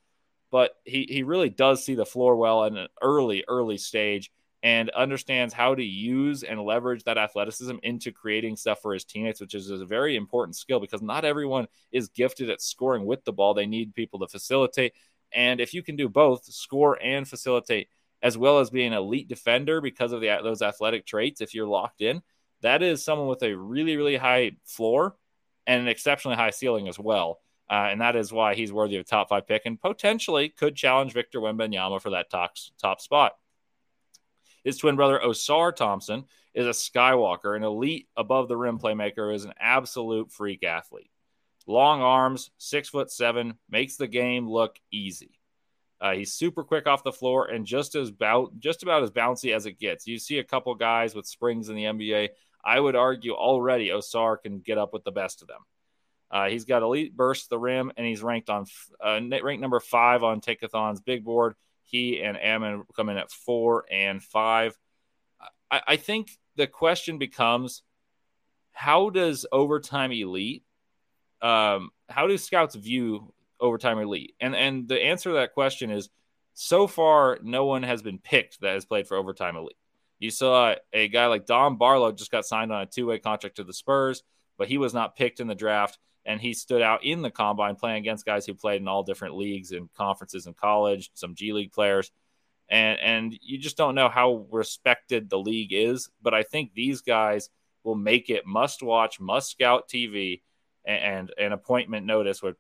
but 0.52 0.76
he, 0.84 1.08
he 1.10 1.24
really 1.24 1.50
does 1.50 1.84
see 1.84 1.96
the 1.96 2.06
floor 2.06 2.36
well 2.36 2.66
in 2.66 2.78
an 2.78 2.90
early, 3.02 3.44
early 3.48 3.78
stage 3.78 4.32
and 4.64 4.92
understands 4.92 5.56
how 5.56 5.74
to 5.74 5.84
use 5.84 6.44
and 6.44 6.62
leverage 6.62 7.04
that 7.06 7.18
athleticism 7.18 7.78
into 7.82 8.12
creating 8.12 8.56
stuff 8.56 8.80
for 8.82 8.94
his 8.94 9.06
teammates, 9.06 9.42
which 9.42 9.56
is 9.56 9.72
a 9.72 9.86
very 9.86 10.16
important 10.16 10.56
skill 10.56 10.80
because 10.80 11.02
not 11.02 11.26
everyone 11.26 11.68
is 11.92 12.10
gifted 12.10 12.50
at 12.50 12.62
scoring 12.62 13.06
with 13.06 13.24
the 13.24 13.34
ball. 13.34 13.56
They 13.56 13.66
need 13.66 13.96
people 13.96 14.20
to 14.20 14.28
facilitate. 14.28 14.94
And 15.32 15.60
if 15.60 15.74
you 15.74 15.82
can 15.82 15.96
do 15.96 16.10
both, 16.10 16.44
score 16.46 17.02
and 17.02 17.28
facilitate, 17.28 17.88
as 18.22 18.38
well 18.38 18.60
as 18.60 18.70
being 18.70 18.88
an 18.88 19.00
elite 19.00 19.28
defender 19.28 19.82
because 19.82 20.12
of 20.12 20.22
the, 20.22 20.38
those 20.44 20.62
athletic 20.62 21.08
traits, 21.08 21.42
if 21.42 21.56
you're 21.56 21.66
locked 21.66 22.02
in, 22.02 22.22
that 22.62 22.82
is 22.82 23.04
someone 23.04 23.28
with 23.28 23.44
a 23.44 23.56
really, 23.56 23.98
really 23.98 24.18
high 24.18 24.52
floor 24.66 25.16
and 25.68 25.82
an 25.82 25.88
exceptionally 25.88 26.38
high 26.38 26.50
ceiling 26.50 26.88
as 26.88 27.00
well. 27.00 27.40
Uh, 27.70 27.88
and 27.90 28.02
that 28.02 28.16
is 28.16 28.34
why 28.34 28.54
he's 28.54 28.74
worthy 28.74 28.98
of 28.98 29.06
top 29.06 29.30
five 29.30 29.48
pick 29.48 29.62
and 29.66 29.80
potentially 29.80 30.50
could 30.50 30.76
challenge 30.76 31.14
Victor 31.14 31.40
Wembanyama 31.40 32.02
for 32.02 32.10
that 32.12 32.30
top, 32.30 32.56
top 32.82 33.00
spot. 33.00 33.34
His 34.64 34.78
twin 34.78 34.96
brother, 34.96 35.20
Ausar 35.24 35.76
Thompson, 35.76 36.26
is 36.54 36.68
a 36.68 36.72
Skywalker, 36.72 37.56
an 37.56 37.64
elite 37.64 38.08
above 38.18 38.48
the 38.48 38.58
rim 38.58 38.78
playmaker, 38.78 39.34
is 39.34 39.46
an 39.46 39.54
absolute 39.60 40.32
freak 40.32 40.64
athlete. 40.64 41.10
Long 41.66 42.02
arms, 42.02 42.52
six 42.58 42.90
foot 42.90 43.10
seven, 43.10 43.56
makes 43.70 43.96
the 43.96 44.08
game 44.08 44.50
look 44.50 44.78
easy. 44.92 45.40
Uh, 46.02 46.14
he's 46.14 46.34
super 46.34 46.64
quick 46.64 46.88
off 46.88 47.04
the 47.04 47.12
floor 47.12 47.46
and 47.46 47.66
just 47.66 47.94
as 47.96 48.10
bout, 48.10 48.58
just 48.60 48.82
about 48.82 49.04
as 49.04 49.12
bouncy 49.12 49.56
as 49.56 49.68
it 49.68 49.80
gets. 49.80 50.08
You 50.08 50.18
see 50.18 50.40
a 50.40 50.44
couple 50.44 50.74
guys 50.74 51.14
with 51.14 51.28
springs 51.28 51.70
in 51.70 51.76
the 51.76 51.84
NBA. 51.84 52.30
I 52.64 52.80
would 52.80 52.96
argue 52.96 53.34
already 53.34 53.90
Ausar 53.90 54.42
can 54.42 54.60
get 54.60 54.78
up 54.78 54.94
with 54.94 55.04
the 55.04 55.12
best 55.12 55.42
of 55.42 55.48
them. 55.48 55.62
Uh, 56.30 56.48
he's 56.48 56.66
got 56.66 56.82
elite 56.82 57.16
burst 57.16 57.50
the 57.50 57.60
rim, 57.60 57.92
and 57.98 58.08
he's 58.08 58.24
ranked 58.24 58.50
on 58.50 58.66
uh, 59.04 59.20
ranked 59.44 59.62
number 59.62 59.80
five 59.80 60.24
on 60.24 60.40
Tankathon's 60.40 61.02
big 61.02 61.26
board. 61.26 61.56
He 61.84 62.22
and 62.22 62.38
Amen 62.38 62.84
come 62.96 63.10
in 63.10 63.18
at 63.18 63.32
four 63.32 63.86
and 63.92 64.24
five. 64.24 64.78
I, 65.70 65.82
I 65.88 65.96
think 65.98 66.38
the 66.56 66.68
question 66.68 67.18
becomes, 67.18 67.84
how 68.72 69.10
does 69.10 69.46
overtime 69.52 70.14
elite? 70.14 70.64
Um, 71.42 71.90
how 72.08 72.28
do 72.28 72.38
scouts 72.38 72.76
view 72.76 73.34
overtime 73.60 74.00
elite? 74.00 74.36
And 74.40 74.56
and 74.56 74.88
the 74.88 75.04
answer 75.04 75.32
to 75.32 75.36
that 75.36 75.54
question 75.54 75.92
is, 75.92 76.10
so 76.54 76.88
far 76.88 77.40
no 77.42 77.66
one 77.66 77.84
has 77.84 78.02
been 78.02 78.20
picked 78.20 78.62
that 78.62 78.76
has 78.76 78.86
played 78.86 79.08
for 79.08 79.18
overtime 79.18 79.58
elite. 79.58 79.76
You 80.22 80.30
saw 80.30 80.76
a 80.94 81.08
guy 81.08 81.26
like 81.26 81.48
Dom 81.48 81.78
Barlow 81.78 82.12
just 82.12 82.30
got 82.30 82.46
signed 82.46 82.72
on 82.72 82.84
a 82.84 82.86
two 82.86 83.08
way 83.08 83.18
contract 83.18 83.56
to 83.56 83.64
the 83.64 83.74
Spurs, 83.74 84.22
but 84.56 84.68
he 84.68 84.78
was 84.78 84.94
not 84.94 85.16
picked 85.16 85.40
in 85.40 85.48
the 85.48 85.56
draft 85.56 85.98
and 86.24 86.40
he 86.40 86.54
stood 86.54 86.84
out 86.84 87.04
in 87.04 87.24
the 87.24 87.32
combine 87.32 87.76
playing 87.76 87.98
against 87.98 88.24
guys 88.24 88.46
who 88.46 88.54
played 88.54 88.82
in 88.82 88.88
all 88.88 89.02
different 89.02 89.36
leagues 89.36 89.72
and 89.72 89.92
conferences 89.96 90.46
in 90.46 90.54
college, 90.54 91.10
some 91.16 91.34
G 91.34 91.54
League 91.54 91.72
players. 91.72 92.12
And 92.70 93.00
and 93.00 93.40
you 93.42 93.58
just 93.58 93.78
don't 93.78 93.96
know 93.96 94.10
how 94.10 94.46
respected 94.52 95.28
the 95.28 95.40
league 95.40 95.74
is, 95.74 96.08
but 96.22 96.36
I 96.36 96.44
think 96.44 96.76
these 96.76 97.02
guys 97.02 97.50
will 97.84 97.96
make 97.96 98.30
it 98.30 98.46
must 98.46 98.84
watch, 98.84 99.20
must 99.20 99.50
scout 99.50 99.90
TV 99.90 100.44
and 100.86 101.32
an 101.40 101.52
appointment 101.52 102.06
notice 102.06 102.44
where 102.44 102.54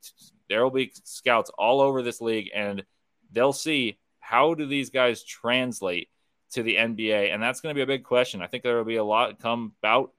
there 0.49 0.63
will 0.63 0.71
be 0.71 0.91
scouts 1.03 1.51
all 1.59 1.79
over 1.79 2.01
this 2.01 2.21
league 2.21 2.49
and 2.55 2.83
they'll 3.31 3.53
see 3.53 3.99
how 4.19 4.55
do 4.55 4.65
these 4.65 4.89
guys 4.89 5.23
translate 5.23 6.09
to 6.51 6.63
the 6.63 6.75
NBA 6.75 7.33
and 7.33 7.41
that's 7.41 7.61
going 7.61 7.73
to 7.73 7.77
be 7.77 7.83
a 7.83 7.87
big 7.87 8.03
question. 8.03 8.41
I 8.41 8.47
think 8.47 8.63
there 8.63 8.77
will 8.77 8.83
be 8.83 8.97
a 8.97 9.03
lot 9.03 9.39
come 9.39 9.73
about 9.81 10.11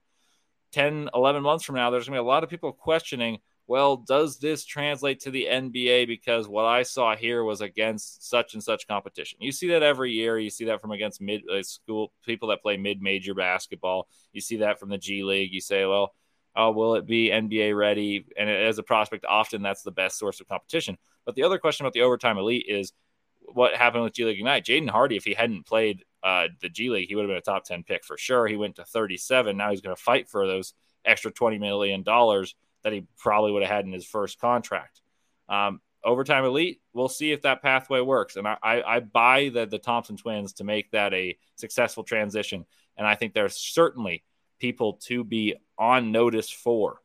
10, 0.73 1.11
11 1.15 1.43
months 1.43 1.65
from 1.65 1.77
now, 1.77 1.91
there's 1.91 2.09
going 2.09 2.17
to 2.17 2.23
be 2.23 2.27
a 2.27 2.29
lot 2.29 2.45
of 2.45 2.51
people 2.51 2.73
questioning, 2.73 3.39
well, 3.67 3.97
does 3.97 4.39
this 4.39 4.65
translate 4.65 5.21
to 5.21 5.31
the 5.31 5.47
NBA? 5.51 6.07
Because 6.07 6.49
what 6.49 6.65
I 6.65 6.83
saw 6.83 7.15
here 7.15 7.45
was 7.45 7.61
against 7.61 8.29
such 8.29 8.55
and 8.55 8.63
such 8.63 8.89
competition. 8.89 9.39
You 9.41 9.53
see 9.53 9.69
that 9.69 9.83
every 9.83 10.13
year. 10.13 10.39
You 10.39 10.51
see 10.51 10.65
that 10.67 10.81
from 10.81 10.91
against 10.91 11.21
mid 11.21 11.43
uh, 11.49 11.63
school 11.63 12.13
people 12.25 12.49
that 12.49 12.63
play 12.63 12.77
mid 12.77 13.01
major 13.01 13.35
basketball. 13.35 14.09
You 14.33 14.41
see 14.41 14.57
that 14.59 14.81
from 14.81 14.89
the 14.89 14.99
G 14.99 15.23
League. 15.23 15.53
You 15.53 15.61
say, 15.61 15.87
well, 15.87 16.15
oh, 16.57 16.73
will 16.73 16.97
it 16.97 17.07
be 17.07 17.31
NBA 17.31 17.77
ready? 17.77 18.27
And 18.37 18.51
as 18.51 18.79
a 18.79 18.83
prospect, 18.83 19.25
often 19.27 19.63
that's 19.63 19.83
the 19.83 19.93
best 19.93 20.19
source 20.19 20.41
of 20.41 20.49
competition. 20.49 20.99
But 21.25 21.37
the 21.37 21.45
other 21.45 21.59
question 21.59 21.87
about 21.87 21.93
the 21.93 22.03
overtime 22.03 22.39
elite 22.39 22.67
is 22.69 22.93
what 23.41 23.75
happened 23.75 24.05
with 24.05 24.13
G 24.13 24.25
League 24.25 24.39
Ignite. 24.39 24.65
Jaden 24.65 24.91
Hardy, 24.91 25.17
if 25.17 25.25
he 25.25 25.35
hadn't 25.35 25.67
played 25.67 26.05
uh, 26.23 26.49
the 26.61 26.69
G 26.69 26.91
League, 26.91 27.09
he 27.09 27.15
would 27.15 27.23
have 27.23 27.31
been 27.31 27.37
a 27.37 27.41
top 27.41 27.65
10 27.65 27.85
pick 27.85 28.05
for 28.05 28.17
sure. 28.17 28.47
He 28.47 28.57
went 28.57 28.77
to 28.77 28.85
37. 28.85 29.57
Now 29.57 29.71
he's 29.71 29.81
going 29.81 29.95
to 29.95 30.01
fight 30.01 30.29
for 30.29 30.47
those 30.47 30.75
extra 31.05 31.33
$20 31.33 31.59
million 31.59 32.03
that 32.05 32.93
he 32.93 33.07
probably 33.19 33.53
would 33.53 33.63
have 33.63 33.71
had 33.71 33.85
in 33.85 33.93
his 33.93 34.07
first 34.07 34.41
contract. 34.41 35.01
Um, 35.49 35.81
overtime 36.05 36.45
elite, 36.45 36.81
we'll 36.93 37.09
see 37.09 37.33
if 37.33 37.43
that 37.43 37.63
pathway 37.63 38.01
works. 38.01 38.37
And 38.37 38.47
I, 38.47 38.57
I, 38.63 38.97
I 38.97 39.01
buy 39.01 39.51
the, 39.53 39.67
the 39.67 39.79
Thompson 39.79 40.17
twins 40.17 40.55
to 40.55 40.65
make 40.65 40.91
that 40.93 41.13
a 41.15 41.37
successful 41.57 42.05
transition. 42.05 42.65
And 42.97 43.07
I 43.07 43.15
think 43.15 43.35
there's 43.35 43.57
certainly 43.57 44.25
people 44.59 44.95
to 45.05 45.25
be 45.25 45.57
on 45.79 46.13
notice 46.13 46.51
for. 46.51 47.01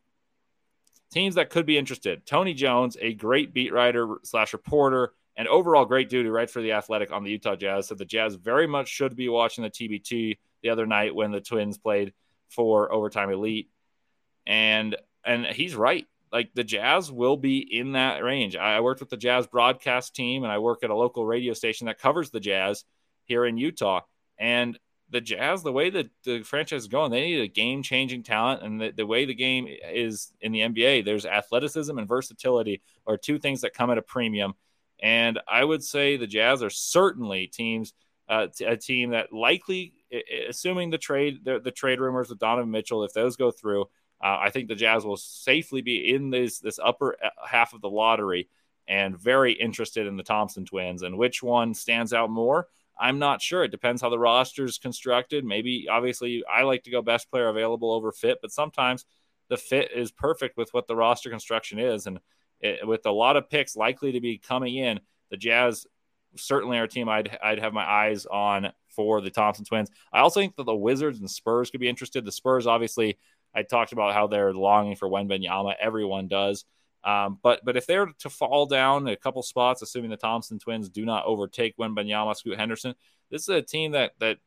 Teams 1.10 1.36
that 1.36 1.50
could 1.50 1.66
be 1.66 1.78
interested. 1.78 2.26
Tony 2.26 2.54
Jones, 2.54 2.96
a 3.00 3.14
great 3.14 3.54
beat 3.54 3.72
writer 3.72 4.18
slash 4.24 4.52
reporter, 4.52 5.14
and 5.38 5.46
overall 5.48 5.86
great 5.86 6.10
dude 6.10 6.26
who 6.26 6.32
writes 6.32 6.52
for 6.52 6.60
the 6.60 6.72
Athletic 6.72 7.12
on 7.12 7.22
the 7.22 7.30
Utah 7.30 7.56
Jazz. 7.56 7.86
So 7.86 7.94
the 7.94 8.04
Jazz 8.04 8.34
very 8.34 8.66
much 8.66 8.88
should 8.88 9.14
be 9.16 9.28
watching 9.28 9.62
the 9.62 9.70
TBT 9.70 10.36
the 10.62 10.68
other 10.68 10.84
night 10.84 11.14
when 11.14 11.30
the 11.30 11.40
Twins 11.40 11.78
played 11.78 12.12
for 12.48 12.92
overtime 12.92 13.30
elite, 13.30 13.70
and 14.46 14.96
and 15.24 15.46
he's 15.46 15.76
right. 15.76 16.06
Like 16.30 16.52
the 16.52 16.64
Jazz 16.64 17.10
will 17.10 17.36
be 17.36 17.58
in 17.58 17.92
that 17.92 18.22
range. 18.22 18.56
I 18.56 18.80
worked 18.80 19.00
with 19.00 19.08
the 19.08 19.16
Jazz 19.16 19.46
broadcast 19.46 20.14
team, 20.14 20.42
and 20.42 20.52
I 20.52 20.58
work 20.58 20.82
at 20.82 20.90
a 20.90 20.94
local 20.94 21.24
radio 21.24 21.54
station 21.54 21.86
that 21.86 21.98
covers 21.98 22.30
the 22.30 22.40
Jazz 22.40 22.84
here 23.24 23.46
in 23.46 23.56
Utah. 23.56 24.00
And 24.38 24.78
the 25.10 25.20
Jazz, 25.20 25.62
the 25.62 25.72
way 25.72 25.88
that 25.90 26.10
the 26.24 26.42
franchise 26.42 26.82
is 26.82 26.88
going, 26.88 27.10
they 27.10 27.22
need 27.22 27.40
a 27.40 27.48
game 27.48 27.82
changing 27.82 28.24
talent. 28.24 28.62
And 28.62 28.80
the, 28.80 28.92
the, 28.94 29.06
way 29.06 29.24
the 29.24 29.34
game 29.34 29.66
is 29.68 30.32
in 30.40 30.52
the 30.52 30.60
NBA, 30.60 31.04
there's 31.04 31.24
athleticism 31.24 31.96
and 31.96 32.06
versatility 32.06 32.82
are 33.06 33.16
two 33.16 33.38
things 33.38 33.62
that 33.62 33.72
come 33.72 33.90
at 33.90 33.98
a 33.98 34.02
premium. 34.02 34.54
And 35.00 35.38
I 35.46 35.64
would 35.64 35.84
say 35.84 36.16
the 36.16 36.26
Jazz 36.26 36.62
are 36.62 36.70
certainly 36.70 37.46
teams, 37.46 37.92
uh, 38.28 38.48
a 38.66 38.76
team 38.76 39.10
that 39.10 39.32
likely, 39.32 39.92
assuming 40.48 40.90
the 40.90 40.98
trade, 40.98 41.44
the, 41.44 41.60
the 41.60 41.70
trade 41.70 42.00
rumors 42.00 42.28
with 42.28 42.38
Donovan 42.38 42.70
Mitchell, 42.70 43.04
if 43.04 43.12
those 43.12 43.36
go 43.36 43.50
through, 43.50 43.82
uh, 44.22 44.38
I 44.40 44.50
think 44.50 44.68
the 44.68 44.74
Jazz 44.74 45.04
will 45.04 45.16
safely 45.16 45.82
be 45.82 46.12
in 46.14 46.30
this 46.30 46.58
this 46.58 46.80
upper 46.82 47.16
uh, 47.24 47.28
half 47.46 47.72
of 47.74 47.80
the 47.80 47.90
lottery. 47.90 48.48
and 48.88 49.18
very 49.18 49.52
interested 49.52 50.06
in 50.06 50.16
the 50.16 50.22
Thompson 50.22 50.64
twins. 50.64 51.02
And 51.02 51.18
which 51.18 51.42
one 51.42 51.74
stands 51.74 52.12
out 52.12 52.30
more? 52.30 52.66
I'm 52.98 53.18
not 53.18 53.42
sure. 53.42 53.62
It 53.62 53.70
depends 53.70 54.02
how 54.02 54.08
the 54.08 54.18
roster 54.18 54.64
is 54.64 54.78
constructed. 54.78 55.44
Maybe, 55.44 55.86
obviously, 55.88 56.42
I 56.50 56.62
like 56.62 56.82
to 56.84 56.90
go 56.90 57.02
best 57.02 57.30
player 57.30 57.48
available 57.48 57.92
over 57.92 58.10
fit, 58.10 58.38
but 58.40 58.50
sometimes 58.50 59.04
the 59.48 59.56
fit 59.56 59.92
is 59.94 60.10
perfect 60.10 60.56
with 60.56 60.72
what 60.74 60.88
the 60.88 60.96
roster 60.96 61.30
construction 61.30 61.78
is. 61.78 62.06
And 62.06 62.18
it, 62.60 62.86
with 62.86 63.06
a 63.06 63.10
lot 63.10 63.36
of 63.36 63.50
picks 63.50 63.76
likely 63.76 64.12
to 64.12 64.20
be 64.20 64.38
coming 64.38 64.76
in, 64.76 65.00
the 65.30 65.36
Jazz 65.36 65.86
certainly 66.36 66.78
are 66.78 66.84
a 66.84 66.88
team 66.88 67.08
I'd, 67.08 67.36
I'd 67.42 67.58
have 67.58 67.72
my 67.72 67.84
eyes 67.84 68.26
on 68.26 68.72
for 68.88 69.20
the 69.20 69.30
Thompson 69.30 69.64
twins. 69.64 69.90
I 70.12 70.20
also 70.20 70.40
think 70.40 70.56
that 70.56 70.64
the 70.64 70.74
Wizards 70.74 71.20
and 71.20 71.30
Spurs 71.30 71.70
could 71.70 71.80
be 71.80 71.88
interested. 71.88 72.24
The 72.24 72.32
Spurs, 72.32 72.66
obviously, 72.66 73.18
I 73.54 73.62
talked 73.62 73.92
about 73.92 74.14
how 74.14 74.26
they're 74.26 74.52
longing 74.52 74.96
for 74.96 75.08
Wembanyama. 75.08 75.74
Everyone 75.80 76.28
does. 76.28 76.64
Um, 77.04 77.38
but 77.42 77.64
but 77.64 77.76
if 77.76 77.86
they're 77.86 78.12
to 78.18 78.30
fall 78.30 78.66
down 78.66 79.06
a 79.06 79.16
couple 79.16 79.42
spots, 79.42 79.82
assuming 79.82 80.10
the 80.10 80.16
Thompson 80.16 80.58
twins 80.58 80.88
do 80.88 81.04
not 81.04 81.24
overtake 81.26 81.76
Wembanyama, 81.76 82.36
Scoot 82.36 82.58
Henderson, 82.58 82.94
this 83.30 83.42
is 83.42 83.48
a 83.48 83.62
team 83.62 83.92
that 83.92 84.12
that 84.18 84.38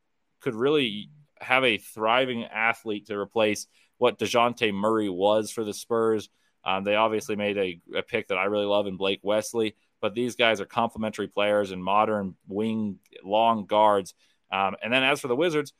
could 0.42 0.56
really 0.56 1.10
have 1.40 1.64
a 1.64 1.78
thriving 1.78 2.44
athlete 2.44 3.08
to 3.08 3.18
replace 3.18 3.68
what 3.98 4.20
Dejounte 4.20 4.74
Murray 4.74 5.10
was 5.10 5.50
for 5.50 5.64
the 5.64 5.74
Spurs. 5.74 6.30
Um, 6.64 6.84
they 6.84 6.96
obviously 6.96 7.36
made 7.36 7.58
a, 7.58 7.82
a, 7.98 8.02
pick 8.02 8.28
that 8.28 8.38
I 8.38 8.46
really 8.46 8.66
love 8.66 8.88
in 8.88 8.98
Blake 8.98 9.22
Wesley, 9.24 9.76
but 10.00 10.14
these 10.14 10.36
guys 10.36 10.62
are 10.62 10.66
complementary 10.66 11.28
players 11.28 11.72
and 11.72 11.84
modern 11.84 12.36
wing 12.48 13.00
long 13.24 13.66
guards. 13.66 14.14
Um, 14.52 14.76
and 14.84 14.94
then 14.94 15.04
as 15.04 15.20
for 15.22 15.28
the 15.28 15.36
Wizards, 15.36 15.74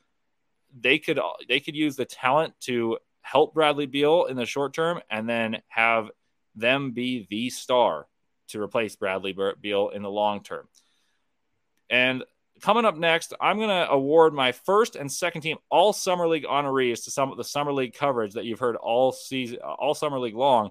they 0.78 0.98
could 0.98 1.20
they 1.48 1.60
could 1.60 1.76
use 1.76 1.96
the 1.96 2.04
talent 2.04 2.54
to 2.60 2.98
help 3.20 3.54
Bradley 3.54 3.86
Beal 3.86 4.24
in 4.24 4.36
the 4.36 4.46
short 4.46 4.74
term, 4.74 5.00
and 5.10 5.28
then 5.28 5.62
have 5.68 6.10
them 6.54 6.92
be 6.92 7.26
the 7.30 7.50
star 7.50 8.06
to 8.48 8.60
replace 8.60 8.96
Bradley 8.96 9.36
Beal 9.60 9.90
in 9.90 10.02
the 10.02 10.10
long 10.10 10.42
term. 10.42 10.68
And 11.88 12.24
coming 12.62 12.84
up 12.84 12.96
next, 12.96 13.34
I'm 13.40 13.58
going 13.58 13.68
to 13.68 13.90
award 13.90 14.32
my 14.32 14.52
first 14.52 14.96
and 14.96 15.10
second 15.10 15.42
team 15.42 15.58
all 15.68 15.92
summer 15.92 16.26
league 16.26 16.44
honorees 16.44 17.04
to 17.04 17.10
some 17.10 17.30
of 17.30 17.36
the 17.36 17.44
summer 17.44 17.72
league 17.72 17.92
coverage 17.92 18.34
that 18.34 18.44
you've 18.44 18.60
heard 18.60 18.76
all 18.76 19.12
season, 19.12 19.58
all 19.58 19.94
summer 19.94 20.18
league 20.18 20.36
long 20.36 20.70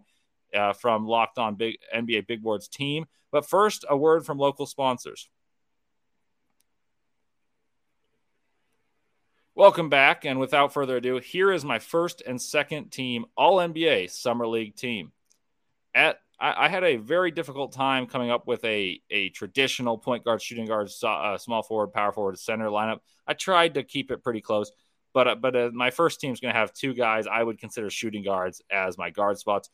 uh, 0.56 0.74
from 0.74 1.06
Locked 1.06 1.38
On 1.38 1.56
Big 1.56 1.78
NBA 1.96 2.26
Big 2.26 2.42
Boards 2.42 2.68
team. 2.68 3.06
But 3.32 3.46
first, 3.46 3.86
a 3.88 3.96
word 3.96 4.26
from 4.26 4.40
local 4.40 4.66
sponsors. 4.66 5.30
Welcome 9.54 9.90
back, 9.90 10.24
and 10.24 10.40
without 10.40 10.74
further 10.74 10.98
ado, 10.98 11.20
here 11.20 11.52
is 11.52 11.66
my 11.66 11.78
first 11.78 12.24
and 12.26 12.42
second 12.42 12.90
team 12.92 13.26
All 13.36 13.58
NBA 13.58 14.10
Summer 14.10 14.48
League 14.48 14.76
team 14.76 15.12
at 15.94 16.20
I, 16.42 16.66
I, 16.66 16.70
had 16.70 16.84
a 16.84 16.98
very 16.98 17.30
difficult 17.30 17.72
time 17.72 18.08
coming 18.08 18.32
up 18.32 18.48
with 18.48 18.64
a 18.66 19.00
a 19.12 19.30
traditional 19.30 19.98
point 19.98 20.26
guard, 20.26 20.42
shooting 20.42 20.66
guard, 20.66 20.90
uh, 21.04 21.38
small 21.38 21.62
forward, 21.62 21.94
power 21.94 22.12
forward, 22.12 22.40
center 22.40 22.68
lineup. 22.68 23.00
I 23.28 23.34
tried 23.34 23.76
to 23.76 23.84
keep 23.84 24.12
it 24.12 24.24
pretty 24.24 24.42
close, 24.42 24.72
but 25.14 25.28
uh, 25.28 25.36
but 25.36 25.56
uh, 25.56 25.70
my 25.74 25.92
first 25.92 26.20
team 26.20 26.34
is 26.34 26.40
going 26.40 26.54
to 26.54 26.60
have 26.60 26.74
two 26.74 26.94
guys 26.94 27.28
I 27.28 27.44
would 27.44 27.60
consider 27.60 27.90
shooting 27.90 28.24
guards 28.24 28.62
as 28.72 28.98
my 28.98 29.12
guard 29.12 29.38
spots. 29.38 29.70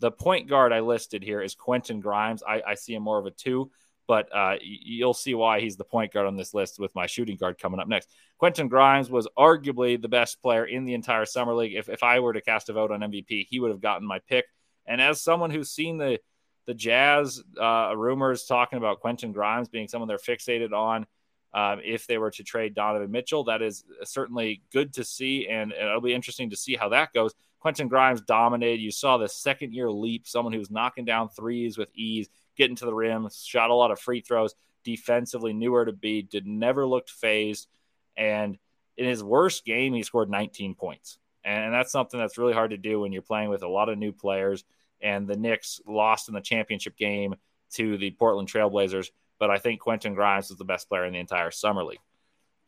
The 0.00 0.10
point 0.10 0.48
guard 0.48 0.72
I 0.72 0.80
listed 0.80 1.22
here 1.22 1.40
is 1.40 1.54
Quentin 1.54 2.00
Grimes. 2.00 2.42
I, 2.46 2.62
I 2.66 2.74
see 2.74 2.94
him 2.94 3.02
more 3.02 3.18
of 3.18 3.26
a 3.26 3.30
two, 3.30 3.70
but 4.06 4.34
uh, 4.34 4.56
you'll 4.62 5.14
see 5.14 5.34
why 5.34 5.60
he's 5.60 5.76
the 5.76 5.84
point 5.84 6.12
guard 6.12 6.26
on 6.26 6.36
this 6.36 6.54
list 6.54 6.78
with 6.78 6.94
my 6.94 7.06
shooting 7.06 7.36
guard 7.36 7.58
coming 7.58 7.80
up 7.80 7.88
next. 7.88 8.10
Quentin 8.38 8.68
Grimes 8.68 9.10
was 9.10 9.28
arguably 9.38 10.00
the 10.00 10.08
best 10.08 10.40
player 10.42 10.64
in 10.64 10.84
the 10.84 10.94
entire 10.94 11.26
summer 11.26 11.54
league. 11.54 11.74
If, 11.74 11.88
if 11.88 12.02
I 12.02 12.20
were 12.20 12.32
to 12.32 12.40
cast 12.40 12.70
a 12.70 12.72
vote 12.72 12.90
on 12.90 13.00
MVP, 13.00 13.46
he 13.48 13.60
would 13.60 13.70
have 13.70 13.82
gotten 13.82 14.06
my 14.06 14.18
pick. 14.20 14.46
And 14.86 15.00
as 15.00 15.20
someone 15.20 15.50
who's 15.50 15.70
seen 15.70 15.98
the 15.98 16.20
the 16.66 16.74
Jazz 16.74 17.42
uh, 17.60 17.92
rumors 17.96 18.44
talking 18.44 18.76
about 18.76 19.00
Quentin 19.00 19.32
Grimes 19.32 19.68
being 19.68 19.88
someone 19.88 20.06
they're 20.08 20.18
fixated 20.18 20.72
on, 20.72 21.06
um, 21.52 21.80
if 21.84 22.06
they 22.06 22.18
were 22.18 22.30
to 22.30 22.44
trade 22.44 22.74
Donovan 22.74 23.10
Mitchell, 23.10 23.44
that 23.44 23.60
is 23.60 23.84
certainly 24.04 24.62
good 24.72 24.92
to 24.94 25.04
see, 25.04 25.48
and, 25.48 25.72
and 25.72 25.88
it'll 25.88 26.00
be 26.00 26.14
interesting 26.14 26.50
to 26.50 26.56
see 26.56 26.76
how 26.76 26.90
that 26.90 27.12
goes. 27.12 27.34
Quentin 27.58 27.88
Grimes 27.88 28.20
dominated. 28.20 28.80
You 28.80 28.92
saw 28.92 29.18
the 29.18 29.28
second 29.28 29.74
year 29.74 29.90
leap, 29.90 30.28
someone 30.28 30.52
who's 30.52 30.70
knocking 30.70 31.04
down 31.04 31.28
threes 31.28 31.76
with 31.76 31.90
ease, 31.94 32.28
getting 32.56 32.76
to 32.76 32.84
the 32.84 32.94
rim, 32.94 33.28
shot 33.34 33.70
a 33.70 33.74
lot 33.74 33.90
of 33.90 33.98
free 33.98 34.20
throws, 34.20 34.54
defensively 34.84 35.52
knew 35.52 35.72
where 35.72 35.84
to 35.84 35.92
be, 35.92 36.22
did 36.22 36.46
never 36.46 36.86
looked 36.86 37.10
phased, 37.10 37.68
and 38.16 38.58
in 38.96 39.06
his 39.06 39.24
worst 39.24 39.64
game, 39.64 39.94
he 39.94 40.02
scored 40.02 40.30
19 40.30 40.74
points. 40.74 41.18
And 41.44 41.72
that's 41.72 41.92
something 41.92 42.20
that's 42.20 42.38
really 42.38 42.52
hard 42.52 42.70
to 42.70 42.76
do 42.76 43.00
when 43.00 43.12
you're 43.12 43.22
playing 43.22 43.50
with 43.50 43.62
a 43.62 43.68
lot 43.68 43.88
of 43.88 43.98
new 43.98 44.12
players 44.12 44.64
and 45.00 45.26
the 45.26 45.36
Knicks 45.36 45.80
lost 45.86 46.28
in 46.28 46.34
the 46.34 46.40
championship 46.40 46.96
game 46.96 47.34
to 47.72 47.96
the 47.96 48.10
Portland 48.12 48.48
Trailblazers. 48.48 49.08
But 49.38 49.50
I 49.50 49.58
think 49.58 49.80
Quentin 49.80 50.14
Grimes 50.14 50.50
was 50.50 50.58
the 50.58 50.64
best 50.64 50.88
player 50.88 51.06
in 51.06 51.12
the 51.12 51.18
entire 51.18 51.50
summer 51.50 51.82
league. 51.82 52.00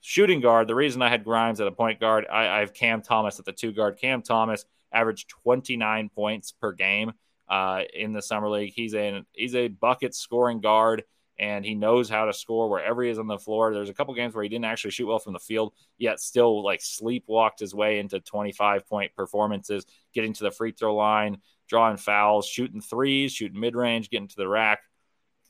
Shooting 0.01 0.41
guard, 0.41 0.67
the 0.67 0.75
reason 0.75 1.03
I 1.03 1.11
had 1.11 1.25
Grimes 1.25 1.61
at 1.61 1.69
a 1.69 1.73
point 1.73 2.01
guard, 2.01 2.27
I, 2.31 2.49
I 2.49 2.61
have 2.61 2.75
Cam 2.75 3.03
Thomas 3.03 3.39
at 3.39 3.45
the 3.45 3.53
two 3.53 3.73
guard. 3.73 3.99
Cam 4.01 4.23
Thomas 4.23 4.65
averaged 4.93 5.29
29 5.29 6.11
points 6.15 6.53
per 6.53 6.73
game 6.73 7.13
uh, 7.49 7.83
in 7.95 8.13
the 8.13 8.23
summer 8.23 8.49
league. 8.49 8.73
He's 8.75 8.95
a 8.95 9.25
he's 9.33 9.55
a 9.55 9.69
bucket 9.69 10.15
scoring 10.15 10.61
guard 10.61 11.05
and 11.43 11.65
he 11.65 11.75
knows 11.75 12.09
how 12.09 12.25
to 12.25 12.33
score 12.33 12.71
wherever 12.71 13.03
he 13.03 13.11
is 13.11 13.19
on 13.19 13.27
the 13.27 13.37
floor. 13.37 13.75
There's 13.75 13.89
a 13.89 13.95
couple 13.95 14.15
games 14.15 14.33
where 14.33 14.45
he 14.45 14.49
didn't 14.49 14.67
actually 14.67 14.93
shoot 14.93 15.09
well 15.09 15.19
from 15.19 15.33
the 15.33 15.41
field, 15.41 15.73
yet 15.99 16.21
still 16.21 16.63
like 16.63 16.79
sleepwalked 16.79 17.59
his 17.59 17.75
way 17.75 17.99
into 17.99 18.21
25 18.21 18.87
point 18.87 19.13
performances, 19.17 19.85
getting 20.15 20.35
to 20.35 20.45
the 20.45 20.53
free 20.53 20.71
throw 20.71 20.95
line, 20.95 21.39
drawing 21.69 21.97
fouls, 21.97 22.47
shooting 22.47 22.81
threes, 22.81 23.33
shooting 23.33 23.59
mid 23.59 23.75
range, 23.75 24.09
getting 24.09 24.29
to 24.29 24.37
the 24.37 24.47
rack. 24.47 24.83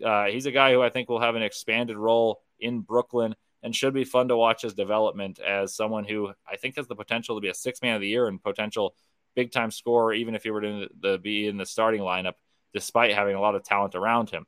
Uh, 0.03 0.25
he's 0.25 0.47
a 0.47 0.51
guy 0.51 0.73
who 0.73 0.81
I 0.81 0.89
think 0.89 1.11
will 1.11 1.21
have 1.21 1.35
an 1.35 1.43
expanded 1.43 1.99
role 1.99 2.41
in 2.59 2.81
Brooklyn 2.81 3.35
and 3.63 3.77
should 3.77 3.93
be 3.93 4.05
fun 4.05 4.29
to 4.29 4.37
watch 4.37 4.63
his 4.63 4.73
development 4.73 5.41
as 5.41 5.77
someone 5.77 6.05
who 6.05 6.33
I 6.51 6.57
think 6.57 6.77
has 6.77 6.87
the 6.87 6.97
potential 6.97 7.35
to 7.35 7.43
be 7.43 7.51
a 7.51 7.55
six 7.55 7.83
man 7.83 7.97
of 7.97 8.01
the 8.01 8.09
year 8.09 8.29
and 8.29 8.43
potential 8.43 8.95
big 9.35 9.53
time 9.53 9.71
scorer, 9.71 10.15
even 10.15 10.35
if 10.35 10.43
he 10.43 10.51
were 10.51 10.63
to 11.03 11.19
be 11.19 11.49
in 11.49 11.59
the 11.59 11.67
starting 11.67 12.01
lineup, 12.01 12.35
despite 12.73 13.15
having 13.15 13.37
a 13.37 13.41
lot 13.43 13.55
of 13.55 13.63
talent 13.63 13.95
around 13.95 14.31
him. 14.31 14.47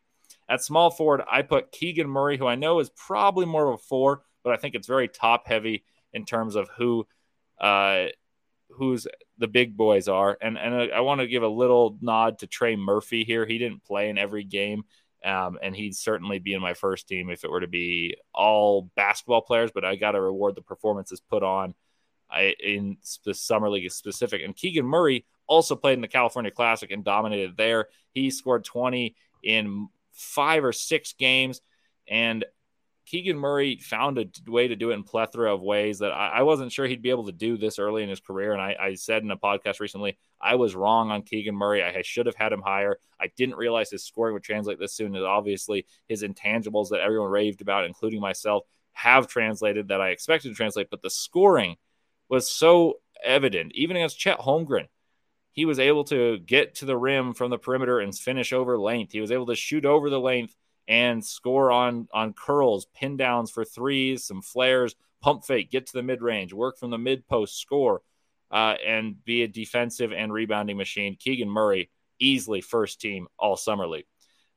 At 0.48 0.62
small 0.62 0.90
forward, 0.90 1.22
I 1.30 1.42
put 1.42 1.72
Keegan 1.72 2.08
Murray, 2.08 2.36
who 2.36 2.46
I 2.46 2.54
know 2.54 2.80
is 2.80 2.90
probably 2.90 3.46
more 3.46 3.68
of 3.68 3.74
a 3.74 3.78
four, 3.78 4.22
but 4.42 4.52
I 4.52 4.56
think 4.56 4.74
it's 4.74 4.86
very 4.86 5.08
top 5.08 5.46
heavy 5.46 5.84
in 6.12 6.24
terms 6.24 6.54
of 6.54 6.68
who 6.76 7.06
uh, 7.60 8.06
who's 8.70 9.06
the 9.38 9.48
big 9.48 9.76
boys 9.76 10.08
are. 10.08 10.36
And 10.40 10.58
and 10.58 10.74
I, 10.74 10.86
I 10.88 11.00
want 11.00 11.20
to 11.20 11.26
give 11.26 11.42
a 11.42 11.48
little 11.48 11.96
nod 12.00 12.40
to 12.40 12.46
Trey 12.46 12.76
Murphy 12.76 13.24
here. 13.24 13.46
He 13.46 13.58
didn't 13.58 13.84
play 13.84 14.10
in 14.10 14.18
every 14.18 14.44
game. 14.44 14.84
Um, 15.24 15.58
and 15.62 15.74
he'd 15.74 15.96
certainly 15.96 16.38
be 16.38 16.52
in 16.52 16.60
my 16.60 16.74
first 16.74 17.08
team 17.08 17.30
if 17.30 17.44
it 17.44 17.50
were 17.50 17.60
to 17.60 17.66
be 17.66 18.14
all 18.34 18.90
basketball 18.94 19.40
players. 19.40 19.70
But 19.74 19.84
I 19.84 19.96
got 19.96 20.12
to 20.12 20.20
reward 20.20 20.54
the 20.54 20.60
performances 20.60 21.20
put 21.20 21.42
on 21.42 21.74
I, 22.30 22.54
in 22.62 22.98
the 23.24 23.32
summer 23.32 23.70
league 23.70 23.90
specific. 23.90 24.42
And 24.44 24.54
Keegan 24.54 24.84
Murray 24.84 25.24
also 25.46 25.76
played 25.76 25.94
in 25.94 26.02
the 26.02 26.08
California 26.08 26.50
Classic 26.50 26.90
and 26.90 27.02
dominated 27.02 27.56
there. 27.56 27.86
He 28.12 28.30
scored 28.30 28.64
20 28.64 29.16
in 29.42 29.88
five 30.14 30.64
or 30.64 30.72
six 30.72 31.12
games. 31.18 31.60
And 32.08 32.44
Keegan 33.06 33.38
Murray 33.38 33.76
found 33.76 34.18
a 34.18 34.26
way 34.50 34.68
to 34.68 34.76
do 34.76 34.90
it 34.90 34.94
in 34.94 35.02
plethora 35.02 35.52
of 35.52 35.60
ways 35.60 35.98
that 35.98 36.12
I, 36.12 36.28
I 36.28 36.42
wasn't 36.42 36.72
sure 36.72 36.86
he'd 36.86 37.02
be 37.02 37.10
able 37.10 37.26
to 37.26 37.32
do 37.32 37.58
this 37.58 37.78
early 37.78 38.02
in 38.02 38.08
his 38.08 38.20
career. 38.20 38.52
And 38.52 38.62
I, 38.62 38.76
I, 38.80 38.94
said 38.94 39.22
in 39.22 39.30
a 39.30 39.36
podcast 39.36 39.78
recently, 39.78 40.16
I 40.40 40.54
was 40.54 40.74
wrong 40.74 41.10
on 41.10 41.22
Keegan 41.22 41.54
Murray. 41.54 41.82
I 41.82 42.00
should 42.02 42.26
have 42.26 42.34
had 42.34 42.52
him 42.52 42.62
higher. 42.62 42.98
I 43.20 43.30
didn't 43.36 43.56
realize 43.56 43.90
his 43.90 44.04
scoring 44.04 44.32
would 44.32 44.42
translate 44.42 44.78
this 44.78 44.94
soon. 44.94 45.14
And 45.14 45.24
obviously, 45.24 45.86
his 46.08 46.22
intangibles 46.22 46.90
that 46.90 47.00
everyone 47.00 47.30
raved 47.30 47.60
about, 47.60 47.84
including 47.84 48.20
myself, 48.20 48.64
have 48.92 49.26
translated 49.26 49.88
that 49.88 50.00
I 50.00 50.10
expected 50.10 50.48
to 50.48 50.54
translate. 50.54 50.88
But 50.90 51.02
the 51.02 51.10
scoring 51.10 51.76
was 52.30 52.50
so 52.50 52.94
evident, 53.22 53.72
even 53.74 53.96
against 53.96 54.18
Chet 54.18 54.38
Holmgren 54.38 54.86
he 55.54 55.64
was 55.64 55.78
able 55.78 56.04
to 56.04 56.38
get 56.38 56.74
to 56.76 56.84
the 56.84 56.96
rim 56.96 57.32
from 57.32 57.50
the 57.50 57.58
perimeter 57.58 58.00
and 58.00 58.16
finish 58.16 58.52
over 58.52 58.76
length. 58.76 59.12
He 59.12 59.20
was 59.20 59.30
able 59.30 59.46
to 59.46 59.54
shoot 59.54 59.84
over 59.84 60.10
the 60.10 60.20
length 60.20 60.54
and 60.86 61.24
score 61.24 61.70
on 61.70 62.08
on 62.12 62.34
curls, 62.34 62.86
pin 62.94 63.16
downs 63.16 63.50
for 63.50 63.64
threes, 63.64 64.24
some 64.24 64.42
flares, 64.42 64.94
pump 65.22 65.44
fake, 65.44 65.70
get 65.70 65.86
to 65.86 65.92
the 65.94 66.02
mid 66.02 66.20
range, 66.20 66.52
work 66.52 66.78
from 66.78 66.90
the 66.90 66.98
mid 66.98 67.26
post, 67.26 67.58
score, 67.58 68.02
uh, 68.50 68.74
and 68.84 69.24
be 69.24 69.42
a 69.42 69.48
defensive 69.48 70.12
and 70.12 70.32
rebounding 70.32 70.76
machine. 70.76 71.16
Keegan 71.18 71.48
Murray, 71.48 71.88
easily 72.18 72.60
first 72.60 73.00
team 73.00 73.28
all 73.38 73.56
summer 73.56 73.86
league. 73.86 74.06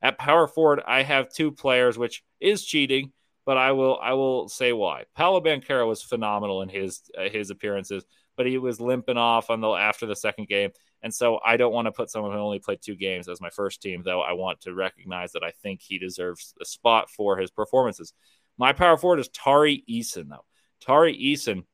At 0.02 0.18
power 0.18 0.46
forward, 0.46 0.82
I 0.86 1.02
have 1.02 1.32
two 1.32 1.52
players, 1.52 1.96
which 1.96 2.22
is 2.40 2.64
cheating, 2.64 3.12
but 3.46 3.56
I 3.56 3.72
will 3.72 3.98
I 4.02 4.14
will 4.14 4.48
say 4.48 4.72
why. 4.72 5.04
Paolo 5.16 5.40
Banchero 5.40 5.86
was 5.88 6.02
phenomenal 6.02 6.62
in 6.62 6.68
his 6.68 7.02
uh, 7.16 7.28
his 7.28 7.50
appearances, 7.50 8.04
but 8.36 8.46
he 8.46 8.58
was 8.58 8.80
limping 8.80 9.16
off 9.16 9.48
on 9.48 9.60
the 9.60 9.68
after 9.70 10.06
the 10.06 10.16
second 10.16 10.48
game. 10.48 10.70
And 11.02 11.14
so 11.14 11.38
I 11.44 11.56
don't 11.56 11.72
want 11.72 11.86
to 11.86 11.92
put 11.92 12.10
someone 12.10 12.32
who 12.32 12.38
only 12.38 12.58
played 12.58 12.80
two 12.82 12.96
games 12.96 13.28
as 13.28 13.40
my 13.40 13.50
first 13.50 13.80
team, 13.80 14.02
though 14.04 14.20
I 14.20 14.32
want 14.32 14.62
to 14.62 14.74
recognize 14.74 15.32
that 15.32 15.44
I 15.44 15.52
think 15.62 15.80
he 15.80 15.98
deserves 15.98 16.54
a 16.60 16.64
spot 16.64 17.08
for 17.10 17.36
his 17.36 17.50
performances. 17.50 18.12
My 18.56 18.72
power 18.72 18.96
forward 18.96 19.20
is 19.20 19.28
Tari 19.28 19.84
Eason, 19.88 20.28
though. 20.28 20.44
Tari 20.80 21.16
Eason 21.16 21.64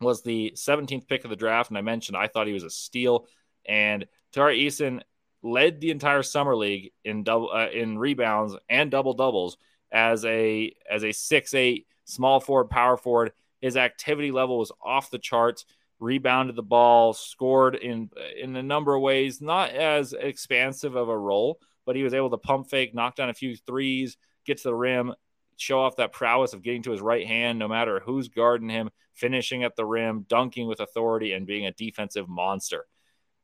was 0.00 0.22
the 0.22 0.52
17th 0.56 1.06
pick 1.06 1.24
of 1.24 1.30
the 1.30 1.36
draft, 1.36 1.70
and 1.70 1.76
I 1.76 1.82
mentioned 1.82 2.16
I 2.16 2.28
thought 2.28 2.46
he 2.46 2.54
was 2.54 2.64
a 2.64 2.70
steal. 2.70 3.26
And 3.66 4.06
Tari 4.32 4.60
Eason 4.60 5.02
led 5.42 5.80
the 5.80 5.90
entire 5.90 6.22
summer 6.22 6.56
league 6.56 6.92
in 7.04 7.22
double 7.22 7.50
uh, 7.52 7.68
in 7.68 7.98
rebounds 7.98 8.54
and 8.68 8.90
double 8.90 9.14
doubles 9.14 9.56
as 9.92 10.24
a 10.24 10.72
as 10.90 11.04
a 11.04 11.12
six 11.12 11.54
eight 11.54 11.86
small 12.04 12.40
forward, 12.40 12.70
power 12.70 12.96
forward. 12.96 13.32
His 13.60 13.76
activity 13.76 14.30
level 14.30 14.58
was 14.58 14.72
off 14.82 15.10
the 15.10 15.18
charts. 15.18 15.66
Rebounded 16.00 16.56
the 16.56 16.62
ball, 16.62 17.12
scored 17.12 17.74
in 17.74 18.10
in 18.38 18.56
a 18.56 18.62
number 18.62 18.94
of 18.94 19.02
ways, 19.02 19.40
not 19.40 19.70
as 19.70 20.14
expansive 20.14 20.96
of 20.96 21.08
a 21.08 21.18
role, 21.18 21.60
but 21.84 21.94
he 21.94 22.02
was 22.02 22.14
able 22.14 22.30
to 22.30 22.38
pump 22.38 22.70
fake, 22.70 22.94
knock 22.94 23.16
down 23.16 23.28
a 23.28 23.34
few 23.34 23.54
threes, 23.54 24.16
get 24.46 24.56
to 24.58 24.64
the 24.64 24.74
rim, 24.74 25.14
show 25.56 25.80
off 25.80 25.96
that 25.96 26.12
prowess 26.12 26.54
of 26.54 26.62
getting 26.62 26.82
to 26.84 26.90
his 26.90 27.02
right 27.02 27.26
hand, 27.26 27.58
no 27.58 27.68
matter 27.68 28.00
who's 28.00 28.28
guarding 28.28 28.70
him, 28.70 28.90
finishing 29.12 29.62
at 29.62 29.76
the 29.76 29.84
rim, 29.84 30.24
dunking 30.26 30.66
with 30.66 30.80
authority, 30.80 31.32
and 31.32 31.46
being 31.46 31.66
a 31.66 31.72
defensive 31.72 32.28
monster. 32.28 32.86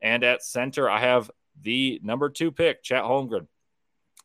And 0.01 0.25
at 0.25 0.43
center, 0.43 0.89
I 0.89 1.01
have 1.01 1.31
the 1.61 2.01
number 2.03 2.31
two 2.31 2.53
pick, 2.53 2.83
Chet 2.83 3.05
Holmgren. 3.05 3.47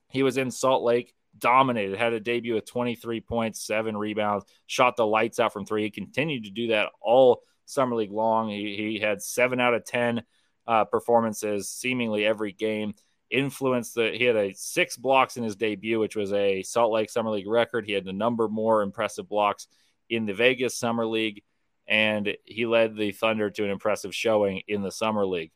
He 0.10 0.24
was 0.24 0.38
in 0.38 0.52
Salt 0.52 0.84
Lake 0.84 1.14
dominated, 1.38 1.98
had 1.98 2.14
a 2.14 2.20
debut 2.20 2.56
with 2.56 2.66
23 2.66 3.22
points, 3.22 3.66
seven 3.66 3.96
rebounds, 3.96 4.46
shot 4.68 4.96
the 4.96 5.06
lights 5.06 5.40
out 5.40 5.54
from 5.54 5.66
three. 5.66 5.84
He 5.84 5.90
continued 5.90 6.46
to 6.46 6.52
do 6.52 6.68
that 6.68 6.90
all 7.02 7.42
summer 7.72 7.96
league 7.96 8.12
long. 8.12 8.50
He, 8.50 8.76
he 8.76 9.00
had 9.00 9.22
seven 9.22 9.60
out 9.60 9.74
of 9.74 9.86
10 9.86 10.24
uh, 10.68 10.86
performances 10.86 11.70
seemingly 11.70 12.26
every 12.26 12.52
game. 12.52 12.94
Influenced 13.30 13.96
that 13.96 14.16
he 14.16 14.26
had 14.26 14.36
a 14.36 14.54
six 14.54 14.98
blocks 14.98 15.38
in 15.38 15.44
his 15.44 15.56
debut, 15.56 16.00
which 16.00 16.16
was 16.16 16.34
a 16.34 16.64
Salt 16.64 16.92
Lake 16.92 17.10
Summer 17.10 17.30
League 17.30 17.48
record. 17.48 17.86
He 17.86 17.94
had 17.94 18.06
a 18.06 18.14
number 18.14 18.50
more 18.50 18.82
impressive 18.82 19.30
blocks 19.30 19.68
in 20.10 20.26
the 20.26 20.34
Vegas 20.34 20.76
Summer 20.76 21.06
League, 21.06 21.44
and 21.88 22.36
he 22.44 22.66
led 22.66 22.98
the 22.98 23.14
Thunder 23.14 23.50
to 23.50 23.64
an 23.64 23.70
impressive 23.70 24.14
showing 24.14 24.62
in 24.68 24.82
the 24.82 24.92
Summer 24.92 25.26
League 25.26 25.52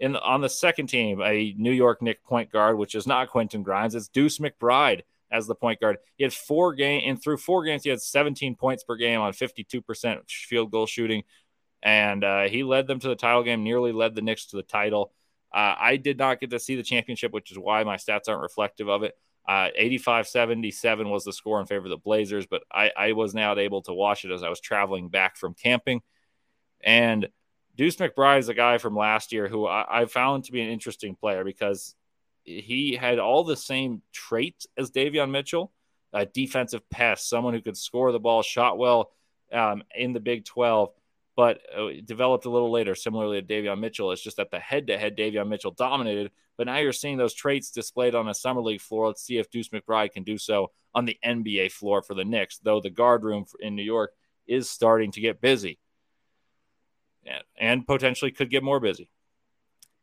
in 0.00 0.16
on 0.16 0.40
the 0.40 0.48
second 0.48 0.88
team, 0.88 1.20
a 1.22 1.54
New 1.56 1.72
York 1.72 2.02
Knick 2.02 2.24
point 2.24 2.50
guard, 2.50 2.76
which 2.76 2.94
is 2.94 3.06
not 3.06 3.30
Quentin 3.30 3.62
Grimes, 3.62 3.94
it's 3.94 4.08
Deuce 4.08 4.38
McBride 4.38 5.02
as 5.30 5.46
the 5.46 5.54
point 5.54 5.80
guard. 5.80 5.98
He 6.16 6.24
had 6.24 6.32
four 6.32 6.74
game 6.74 7.02
and 7.06 7.20
through 7.20 7.38
four 7.38 7.64
games, 7.64 7.84
he 7.84 7.90
had 7.90 8.00
17 8.00 8.56
points 8.56 8.84
per 8.84 8.96
game 8.96 9.20
on 9.20 9.32
52% 9.32 10.28
field 10.28 10.70
goal 10.70 10.86
shooting, 10.86 11.22
and 11.84 12.24
uh, 12.24 12.44
he 12.44 12.64
led 12.64 12.86
them 12.86 12.98
to 12.98 13.08
the 13.08 13.14
title 13.14 13.42
game. 13.42 13.62
Nearly 13.62 13.92
led 13.92 14.14
the 14.14 14.22
Knicks 14.22 14.46
to 14.46 14.56
the 14.56 14.62
title. 14.62 15.12
Uh, 15.52 15.76
I 15.78 15.96
did 15.96 16.18
not 16.18 16.40
get 16.40 16.50
to 16.50 16.58
see 16.58 16.74
the 16.74 16.82
championship, 16.82 17.32
which 17.32 17.52
is 17.52 17.58
why 17.58 17.84
my 17.84 17.96
stats 17.96 18.28
aren't 18.28 18.42
reflective 18.42 18.88
of 18.88 19.02
it. 19.04 19.16
Uh, 19.46 19.68
85 19.76 20.26
77 20.26 21.10
was 21.10 21.24
the 21.24 21.32
score 21.32 21.60
in 21.60 21.66
favor 21.66 21.84
of 21.84 21.90
the 21.90 21.98
Blazers, 21.98 22.46
but 22.46 22.62
I, 22.72 22.90
I 22.96 23.12
was 23.12 23.34
not 23.34 23.58
able 23.58 23.82
to 23.82 23.92
watch 23.92 24.24
it 24.24 24.32
as 24.32 24.42
I 24.42 24.48
was 24.48 24.58
traveling 24.58 25.10
back 25.10 25.36
from 25.36 25.52
camping. 25.52 26.00
And 26.82 27.28
Deuce 27.76 27.96
McBride 27.96 28.38
is 28.38 28.48
a 28.48 28.54
guy 28.54 28.78
from 28.78 28.96
last 28.96 29.32
year 29.32 29.46
who 29.46 29.66
I, 29.66 30.02
I 30.02 30.04
found 30.06 30.44
to 30.44 30.52
be 30.52 30.62
an 30.62 30.70
interesting 30.70 31.14
player 31.14 31.44
because 31.44 31.94
he 32.42 32.96
had 32.96 33.18
all 33.18 33.44
the 33.44 33.56
same 33.56 34.00
traits 34.12 34.66
as 34.78 34.90
Davion 34.90 35.30
Mitchell, 35.30 35.72
a 36.14 36.24
defensive 36.24 36.88
pest, 36.88 37.28
someone 37.28 37.52
who 37.52 37.60
could 37.60 37.76
score 37.76 38.10
the 38.12 38.18
ball, 38.18 38.42
shot 38.42 38.78
well 38.78 39.12
um, 39.52 39.82
in 39.94 40.14
the 40.14 40.20
Big 40.20 40.46
12, 40.46 40.90
but 41.36 41.60
uh, 41.76 41.88
developed 42.04 42.44
a 42.44 42.50
little 42.50 42.70
later, 42.70 42.94
similarly 42.94 43.42
to 43.42 43.46
Davion 43.46 43.80
Mitchell. 43.80 44.12
It's 44.12 44.22
just 44.22 44.36
that 44.36 44.50
the 44.50 44.60
head 44.60 44.86
to 44.86 44.98
head 44.98 45.16
Davion 45.16 45.48
Mitchell 45.48 45.72
dominated, 45.72 46.30
but 46.56 46.66
now 46.66 46.78
you're 46.78 46.92
seeing 46.92 47.16
those 47.16 47.34
traits 47.34 47.70
displayed 47.70 48.14
on 48.14 48.28
a 48.28 48.34
summer 48.34 48.60
league 48.60 48.80
floor. 48.80 49.08
Let's 49.08 49.22
see 49.22 49.38
if 49.38 49.50
Deuce 49.50 49.68
McBride 49.70 50.12
can 50.12 50.22
do 50.22 50.38
so 50.38 50.70
on 50.94 51.04
the 51.04 51.18
NBA 51.24 51.72
floor 51.72 52.02
for 52.02 52.14
the 52.14 52.24
Knicks, 52.24 52.58
though 52.58 52.80
the 52.80 52.90
guard 52.90 53.24
room 53.24 53.46
in 53.60 53.74
New 53.74 53.82
York 53.82 54.12
is 54.46 54.70
starting 54.70 55.10
to 55.12 55.20
get 55.20 55.40
busy 55.40 55.78
and 57.58 57.86
potentially 57.86 58.30
could 58.30 58.50
get 58.50 58.62
more 58.62 58.80
busy. 58.80 59.10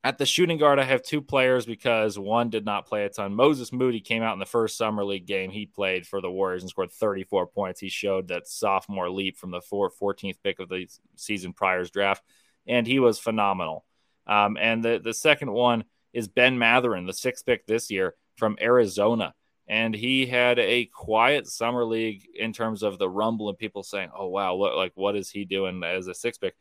At 0.04 0.18
the 0.18 0.26
shooting 0.26 0.58
guard, 0.58 0.80
I 0.80 0.84
have 0.84 1.04
two 1.04 1.22
players 1.22 1.68
because 1.68 2.18
one 2.18 2.50
did 2.50 2.66
not 2.66 2.88
play 2.88 3.06
a 3.06 3.10
ton. 3.10 3.36
Moses 3.36 3.72
Moody 3.72 4.00
came 4.00 4.24
out 4.24 4.34
in 4.34 4.40
the 4.40 4.48
first 4.48 4.76
summer 4.76 5.06
league 5.06 5.28
game 5.28 5.52
he 5.52 5.68
played 5.68 6.08
for 6.08 6.22
the 6.22 6.32
Warriors 6.32 6.64
and 6.64 6.70
scored 6.72 6.92
34 6.92 7.46
points. 7.48 7.80
He 7.80 7.90
showed 7.90 8.30
that 8.30 8.48
sophomore 8.48 9.12
leap 9.12 9.38
from 9.38 9.52
the 9.52 9.62
14th 9.62 10.38
pick 10.44 10.60
of 10.60 10.70
the 10.70 10.88
season 11.18 11.54
prior's 11.54 11.92
draft, 11.92 12.24
and 12.66 12.88
he 12.88 12.98
was 12.98 13.20
phenomenal. 13.20 13.86
Um, 14.26 14.58
and 14.60 14.84
the, 14.84 15.00
the 15.04 15.14
second 15.14 15.52
one 15.52 15.84
is 16.14 16.28
Ben 16.28 16.58
Mathurin, 16.58 17.06
the 17.06 17.14
sixth 17.14 17.46
pick 17.46 17.68
this 17.68 17.92
year 17.92 18.16
from 18.38 18.58
Arizona. 18.60 19.36
And 19.68 19.94
he 19.94 20.26
had 20.26 20.58
a 20.58 20.86
quiet 20.86 21.48
summer 21.48 21.86
league 21.86 22.26
in 22.36 22.54
terms 22.54 22.82
of 22.82 22.98
the 22.98 23.08
rumble 23.08 23.50
and 23.50 23.58
people 23.58 23.84
saying, 23.84 24.10
"Oh 24.14 24.28
wow, 24.28 24.56
what 24.56 24.76
like 24.76 24.92
what 24.96 25.16
is 25.16 25.30
he 25.30 25.46
doing 25.46 25.82
as 25.84 26.08
a 26.08 26.14
six 26.14 26.38
pick?" 26.38 26.56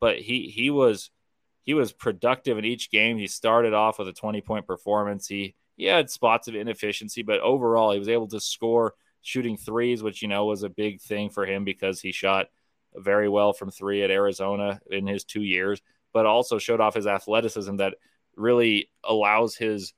but 0.00 0.18
he 0.18 0.48
he 0.48 0.70
was 0.70 1.10
he 1.66 1.74
was 1.74 1.92
productive 1.92 2.56
in 2.56 2.64
each 2.64 2.90
game. 2.90 3.18
He 3.18 3.26
started 3.26 3.74
off 3.74 3.98
with 3.98 4.08
a 4.08 4.12
20 4.12 4.40
point 4.40 4.66
performance. 4.66 5.26
He 5.26 5.54
he 5.76 5.84
had 5.84 6.08
spots 6.08 6.48
of 6.48 6.54
inefficiency, 6.54 7.22
but 7.22 7.40
overall 7.40 7.92
he 7.92 7.98
was 7.98 8.08
able 8.08 8.28
to 8.28 8.40
score 8.40 8.94
shooting 9.20 9.58
threes, 9.58 10.02
which 10.02 10.22
you 10.22 10.28
know 10.28 10.46
was 10.46 10.62
a 10.62 10.70
big 10.70 11.00
thing 11.02 11.28
for 11.28 11.44
him 11.44 11.64
because 11.64 12.00
he 12.00 12.12
shot 12.12 12.46
very 12.94 13.28
well 13.28 13.52
from 13.52 13.70
three 13.70 14.02
at 14.02 14.10
Arizona 14.10 14.80
in 14.90 15.06
his 15.06 15.24
two 15.24 15.42
years, 15.42 15.82
but 16.14 16.24
also 16.24 16.58
showed 16.58 16.80
off 16.80 16.94
his 16.94 17.08
athleticism 17.08 17.76
that 17.76 17.94
really 18.36 18.88
allows 19.04 19.56
his 19.56 19.92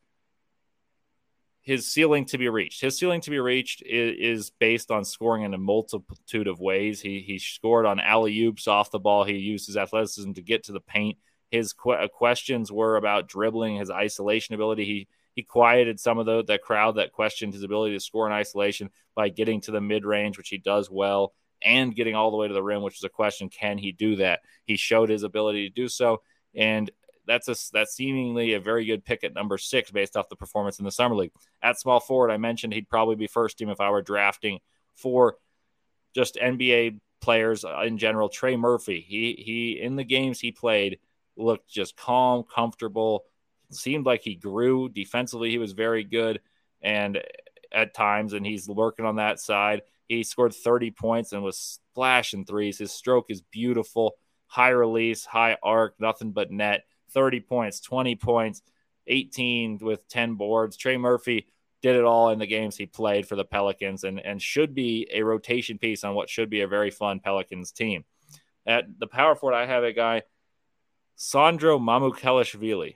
his 1.60 1.86
ceiling 1.86 2.24
to 2.24 2.38
be 2.38 2.48
reached. 2.48 2.80
His 2.80 2.98
ceiling 2.98 3.20
to 3.20 3.30
be 3.30 3.38
reached 3.38 3.82
is, 3.82 4.16
is, 4.18 4.50
based 4.58 4.90
on 4.90 5.04
scoring 5.04 5.42
in 5.42 5.52
a 5.52 5.58
multitude 5.58 6.46
of 6.46 6.60
ways. 6.60 7.02
He 7.02 7.20
he 7.20 7.38
scored 7.38 7.84
on 7.84 8.00
alley 8.00 8.40
oops 8.40 8.66
off 8.66 8.90
the 8.90 8.98
ball. 8.98 9.24
He 9.24 9.34
used 9.34 9.66
his 9.66 9.76
athleticism 9.76 10.32
to 10.32 10.42
get 10.42 10.64
to 10.64 10.72
the 10.72 10.80
paint. 10.80 11.18
His 11.50 11.72
qu- 11.72 11.92
uh, 11.92 12.08
questions 12.08 12.70
were 12.70 12.96
about 12.96 13.28
dribbling, 13.28 13.76
his 13.76 13.90
isolation 13.90 14.54
ability. 14.54 14.84
He 14.84 15.08
he 15.34 15.44
quieted 15.44 16.00
some 16.00 16.18
of 16.18 16.26
the, 16.26 16.42
the 16.42 16.58
crowd 16.58 16.96
that 16.96 17.12
questioned 17.12 17.52
his 17.52 17.62
ability 17.62 17.94
to 17.94 18.00
score 18.00 18.26
in 18.26 18.32
isolation 18.32 18.90
by 19.14 19.28
getting 19.28 19.60
to 19.60 19.70
the 19.70 19.80
mid 19.80 20.04
range, 20.04 20.36
which 20.36 20.48
he 20.48 20.58
does 20.58 20.90
well, 20.90 21.32
and 21.62 21.94
getting 21.94 22.16
all 22.16 22.32
the 22.32 22.36
way 22.36 22.48
to 22.48 22.54
the 22.54 22.62
rim, 22.62 22.82
which 22.82 22.96
is 22.96 23.04
a 23.04 23.08
question: 23.08 23.48
Can 23.48 23.78
he 23.78 23.92
do 23.92 24.16
that? 24.16 24.40
He 24.64 24.76
showed 24.76 25.10
his 25.10 25.22
ability 25.22 25.68
to 25.68 25.74
do 25.74 25.88
so, 25.88 26.22
and 26.54 26.90
that's 27.28 27.46
a 27.46 27.54
that's 27.72 27.94
seemingly 27.94 28.54
a 28.54 28.60
very 28.60 28.84
good 28.84 29.04
pick 29.04 29.22
at 29.22 29.34
number 29.34 29.58
six 29.58 29.90
based 29.90 30.16
off 30.16 30.28
the 30.28 30.36
performance 30.36 30.80
in 30.80 30.84
the 30.84 30.90
summer 30.90 31.14
league. 31.14 31.32
At 31.62 31.78
small 31.78 32.00
forward, 32.00 32.30
I 32.30 32.38
mentioned 32.38 32.72
he'd 32.72 32.88
probably 32.88 33.14
be 33.14 33.28
first 33.28 33.58
team 33.58 33.68
if 33.68 33.80
I 33.80 33.90
were 33.90 34.02
drafting 34.02 34.58
for 34.96 35.36
just 36.14 36.34
NBA 36.36 36.98
players 37.20 37.64
in 37.84 37.98
general. 37.98 38.28
Trey 38.28 38.56
Murphy, 38.56 39.04
he 39.06 39.34
he 39.38 39.80
in 39.80 39.94
the 39.94 40.04
games 40.04 40.40
he 40.40 40.50
played 40.50 40.98
looked 41.38 41.68
just 41.68 41.96
calm, 41.96 42.42
comfortable. 42.42 43.24
Seemed 43.70 44.06
like 44.06 44.22
he 44.22 44.34
grew 44.34 44.88
defensively. 44.88 45.50
He 45.50 45.58
was 45.58 45.72
very 45.72 46.04
good, 46.04 46.40
and 46.82 47.22
at 47.72 47.94
times, 47.94 48.32
and 48.32 48.44
he's 48.46 48.68
working 48.68 49.04
on 49.04 49.16
that 49.16 49.40
side. 49.40 49.82
He 50.08 50.22
scored 50.22 50.54
30 50.54 50.90
points 50.92 51.32
and 51.32 51.42
was 51.42 51.58
splashing 51.58 52.46
threes. 52.46 52.78
His 52.78 52.92
stroke 52.92 53.26
is 53.30 53.42
beautiful, 53.42 54.16
high 54.46 54.70
release, 54.70 55.24
high 55.24 55.58
arc, 55.62 55.94
nothing 56.00 56.32
but 56.32 56.50
net. 56.50 56.84
30 57.10 57.40
points, 57.40 57.80
20 57.80 58.16
points, 58.16 58.62
18 59.06 59.78
with 59.78 60.06
10 60.08 60.34
boards. 60.34 60.76
Trey 60.76 60.96
Murphy 60.96 61.46
did 61.82 61.96
it 61.96 62.04
all 62.04 62.30
in 62.30 62.38
the 62.38 62.46
games 62.46 62.76
he 62.76 62.86
played 62.86 63.26
for 63.26 63.36
the 63.36 63.44
Pelicans 63.44 64.04
and, 64.04 64.18
and 64.20 64.42
should 64.42 64.74
be 64.74 65.08
a 65.12 65.22
rotation 65.22 65.78
piece 65.78 66.04
on 66.04 66.14
what 66.14 66.28
should 66.28 66.50
be 66.50 66.62
a 66.62 66.68
very 66.68 66.90
fun 66.90 67.20
Pelicans 67.20 67.72
team. 67.72 68.04
At 68.66 68.98
the 68.98 69.06
power 69.06 69.34
forward, 69.34 69.56
I 69.56 69.66
have 69.66 69.84
a 69.84 69.92
guy, 69.92 70.22
Sandro 71.20 71.80
Mamukelashvili. 71.80 72.94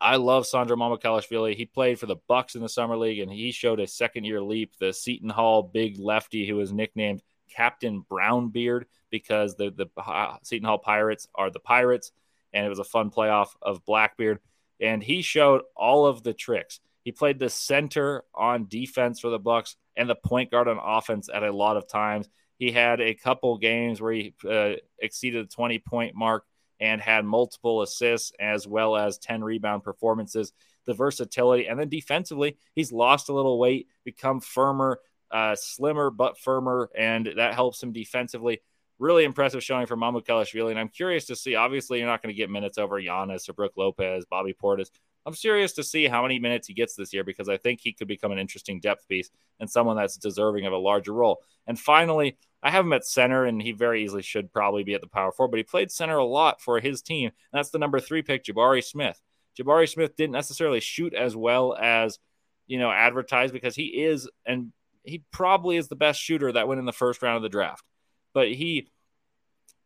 I 0.00 0.16
love 0.16 0.48
Sandro 0.48 0.76
Mamukelashvili. 0.76 1.54
He 1.54 1.64
played 1.64 2.00
for 2.00 2.06
the 2.06 2.16
Bucks 2.26 2.56
in 2.56 2.60
the 2.60 2.68
summer 2.68 2.96
league, 2.96 3.20
and 3.20 3.30
he 3.30 3.52
showed 3.52 3.78
a 3.78 3.86
second 3.86 4.24
year 4.24 4.42
leap. 4.42 4.72
The 4.80 4.92
Seton 4.92 5.30
Hall 5.30 5.62
big 5.62 6.00
lefty, 6.00 6.44
who 6.44 6.56
was 6.56 6.72
nicknamed 6.72 7.22
Captain 7.54 8.04
Brownbeard 8.10 8.86
because 9.10 9.54
the 9.54 9.70
the 9.70 9.86
uh, 9.96 10.38
Seton 10.42 10.66
Hall 10.66 10.78
Pirates 10.78 11.28
are 11.36 11.50
the 11.50 11.60
Pirates, 11.60 12.10
and 12.52 12.66
it 12.66 12.68
was 12.68 12.80
a 12.80 12.84
fun 12.84 13.10
playoff 13.10 13.50
of 13.62 13.84
Blackbeard. 13.84 14.40
And 14.80 15.00
he 15.00 15.22
showed 15.22 15.62
all 15.76 16.04
of 16.04 16.24
the 16.24 16.34
tricks. 16.34 16.80
He 17.04 17.12
played 17.12 17.38
the 17.38 17.48
center 17.48 18.24
on 18.34 18.66
defense 18.66 19.20
for 19.20 19.30
the 19.30 19.38
Bucks 19.38 19.76
and 19.96 20.10
the 20.10 20.16
point 20.16 20.50
guard 20.50 20.66
on 20.66 20.80
offense 20.82 21.30
at 21.32 21.44
a 21.44 21.52
lot 21.52 21.76
of 21.76 21.86
times. 21.86 22.28
He 22.58 22.72
had 22.72 23.00
a 23.00 23.14
couple 23.14 23.56
games 23.58 24.00
where 24.00 24.12
he 24.12 24.34
uh, 24.50 24.72
exceeded 24.98 25.46
the 25.46 25.54
20 25.54 25.78
point 25.78 26.16
mark 26.16 26.44
and 26.80 27.00
had 27.00 27.24
multiple 27.24 27.82
assists 27.82 28.32
as 28.38 28.66
well 28.66 28.96
as 28.96 29.18
10 29.18 29.42
rebound 29.42 29.82
performances. 29.82 30.52
The 30.86 30.94
versatility, 30.94 31.66
and 31.66 31.78
then 31.78 31.90
defensively, 31.90 32.56
he's 32.74 32.92
lost 32.92 33.28
a 33.28 33.34
little 33.34 33.58
weight, 33.58 33.88
become 34.04 34.40
firmer, 34.40 35.00
uh, 35.30 35.54
slimmer 35.54 36.10
but 36.10 36.38
firmer, 36.38 36.90
and 36.96 37.28
that 37.36 37.52
helps 37.52 37.82
him 37.82 37.92
defensively 37.92 38.62
really 38.98 39.24
impressive 39.24 39.62
showing 39.62 39.86
from 39.86 40.00
Mamukelashvili. 40.00 40.70
And 40.70 40.78
I'm 40.78 40.88
curious 40.88 41.26
to 41.26 41.36
see. 41.36 41.54
Obviously, 41.54 41.98
you're 41.98 42.08
not 42.08 42.22
going 42.22 42.34
to 42.34 42.36
get 42.36 42.50
minutes 42.50 42.78
over 42.78 43.00
Giannis 43.00 43.48
or 43.48 43.52
Brook 43.52 43.72
Lopez, 43.76 44.24
Bobby 44.28 44.54
Portis. 44.60 44.90
I'm 45.28 45.34
curious 45.34 45.74
to 45.74 45.84
see 45.84 46.06
how 46.06 46.22
many 46.22 46.38
minutes 46.38 46.68
he 46.68 46.72
gets 46.72 46.94
this 46.94 47.12
year 47.12 47.22
because 47.22 47.50
I 47.50 47.58
think 47.58 47.80
he 47.82 47.92
could 47.92 48.08
become 48.08 48.32
an 48.32 48.38
interesting 48.38 48.80
depth 48.80 49.06
piece 49.08 49.28
and 49.60 49.68
someone 49.68 49.94
that's 49.94 50.16
deserving 50.16 50.64
of 50.64 50.72
a 50.72 50.78
larger 50.78 51.12
role. 51.12 51.42
And 51.66 51.78
finally, 51.78 52.38
I 52.62 52.70
have 52.70 52.86
him 52.86 52.94
at 52.94 53.04
center, 53.04 53.44
and 53.44 53.60
he 53.60 53.72
very 53.72 54.02
easily 54.02 54.22
should 54.22 54.50
probably 54.54 54.84
be 54.84 54.94
at 54.94 55.02
the 55.02 55.06
power 55.06 55.30
four, 55.30 55.46
but 55.46 55.58
he 55.58 55.64
played 55.64 55.90
center 55.90 56.16
a 56.16 56.24
lot 56.24 56.62
for 56.62 56.80
his 56.80 57.02
team. 57.02 57.26
And 57.26 57.58
that's 57.58 57.68
the 57.68 57.78
number 57.78 58.00
three 58.00 58.22
pick, 58.22 58.42
Jabari 58.42 58.82
Smith. 58.82 59.20
Jabari 59.58 59.86
Smith 59.86 60.16
didn't 60.16 60.32
necessarily 60.32 60.80
shoot 60.80 61.12
as 61.12 61.36
well 61.36 61.76
as, 61.78 62.18
you 62.66 62.78
know, 62.78 62.90
advertised 62.90 63.52
because 63.52 63.76
he 63.76 64.02
is, 64.04 64.30
and 64.46 64.72
he 65.04 65.24
probably 65.30 65.76
is 65.76 65.88
the 65.88 65.94
best 65.94 66.22
shooter 66.22 66.50
that 66.52 66.68
went 66.68 66.78
in 66.78 66.86
the 66.86 66.92
first 66.94 67.20
round 67.20 67.36
of 67.36 67.42
the 67.42 67.50
draft. 67.50 67.84
But 68.32 68.48
he, 68.48 68.88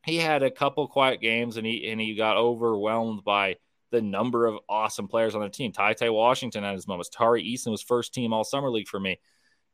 he 0.04 0.18
had 0.18 0.44
a 0.44 0.52
couple 0.52 0.86
quiet 0.86 1.20
games 1.20 1.56
and 1.56 1.66
he, 1.66 1.90
and 1.90 2.00
he 2.00 2.14
got 2.14 2.36
overwhelmed 2.36 3.24
by 3.24 3.56
the 3.92 4.02
number 4.02 4.46
of 4.46 4.58
awesome 4.68 5.06
players 5.06 5.34
on 5.36 5.40
their 5.40 5.50
team. 5.50 5.70
Ty 5.70 5.92
Ty 5.92 6.10
Washington 6.10 6.64
at 6.64 6.74
his 6.74 6.88
moments. 6.88 7.10
Tari 7.10 7.44
Eason 7.44 7.70
was 7.70 7.82
first 7.82 8.12
team 8.12 8.32
all 8.32 8.42
summer 8.42 8.70
league 8.70 8.88
for 8.88 8.98
me. 8.98 9.20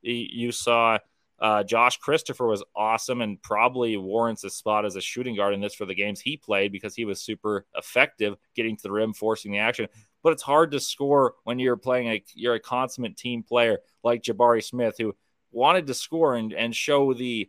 You 0.03 0.53
saw 0.53 0.99
uh, 1.41 1.63
Josh 1.63 1.99
Christopher 1.99 2.47
was 2.47 2.65
awesome 2.75 3.21
and 3.21 3.41
probably 3.41 3.97
warrants 3.97 4.43
a 4.45 4.51
spot 4.51 4.85
as 4.85 4.97
a 4.97 5.01
shooting 5.01 5.37
guard 5.37 5.55
in 5.55 5.61
this 5.61 5.75
for 5.75 5.87
the 5.87 5.95
games 5.95 6.21
he 6.21 6.37
played 6.37 6.73
because 6.73 6.95
he 6.95 7.05
was 7.05 7.23
super 7.23 7.65
effective 7.77 8.37
getting 8.55 8.77
to 8.77 8.83
the 8.83 8.91
rim, 8.91 9.13
forcing 9.13 9.53
the 9.53 9.59
action. 9.59 9.87
But 10.23 10.33
it's 10.33 10.43
hard 10.43 10.73
to 10.73 10.81
score 10.81 11.35
when 11.45 11.61
you're 11.61 11.77
playing 11.77 12.09
a 12.09 12.25
you're 12.35 12.57
a 12.57 12.61
consummate 12.61 13.17
team 13.17 13.45
player 13.45 13.79
like 14.03 14.23
Jabari 14.23 14.63
Smith 14.65 14.97
who 14.99 15.15
wanted 15.53 15.87
to 15.87 15.95
score 15.95 16.35
and, 16.35 16.53
and 16.53 16.75
show 16.75 17.15
the 17.15 17.49